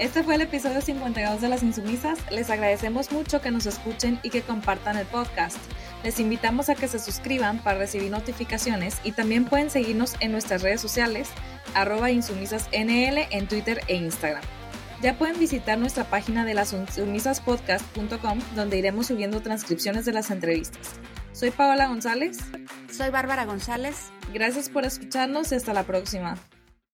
Este 0.00 0.22
fue 0.22 0.36
el 0.36 0.40
episodio 0.40 0.80
52 0.80 1.42
de 1.42 1.48
Las 1.50 1.62
Insumisas. 1.62 2.18
Les 2.30 2.48
agradecemos 2.48 3.12
mucho 3.12 3.42
que 3.42 3.50
nos 3.50 3.66
escuchen 3.66 4.18
y 4.22 4.30
que 4.30 4.40
compartan 4.40 4.96
el 4.96 5.04
podcast. 5.04 5.58
Les 6.02 6.18
invitamos 6.18 6.70
a 6.70 6.74
que 6.74 6.88
se 6.88 6.98
suscriban 6.98 7.58
para 7.58 7.78
recibir 7.78 8.10
notificaciones 8.10 8.98
y 9.04 9.12
también 9.12 9.44
pueden 9.44 9.68
seguirnos 9.68 10.14
en 10.20 10.32
nuestras 10.32 10.62
redes 10.62 10.80
sociales, 10.80 11.28
arroba 11.74 12.10
insumisasnl 12.10 13.26
en 13.30 13.46
Twitter 13.46 13.82
e 13.88 13.96
Instagram. 13.96 14.42
Ya 15.02 15.18
pueden 15.18 15.38
visitar 15.38 15.76
nuestra 15.76 16.04
página 16.04 16.46
de 16.46 16.54
lasinsumisaspodcast.com 16.54 18.38
donde 18.56 18.78
iremos 18.78 19.08
subiendo 19.08 19.42
transcripciones 19.42 20.06
de 20.06 20.14
las 20.14 20.30
entrevistas. 20.30 20.98
Soy 21.32 21.50
Paola 21.50 21.88
González. 21.88 22.38
Soy 22.90 23.10
Bárbara 23.10 23.44
González. 23.44 24.10
Gracias 24.32 24.70
por 24.70 24.86
escucharnos 24.86 25.52
y 25.52 25.56
hasta 25.56 25.74
la 25.74 25.82
próxima. 25.82 26.38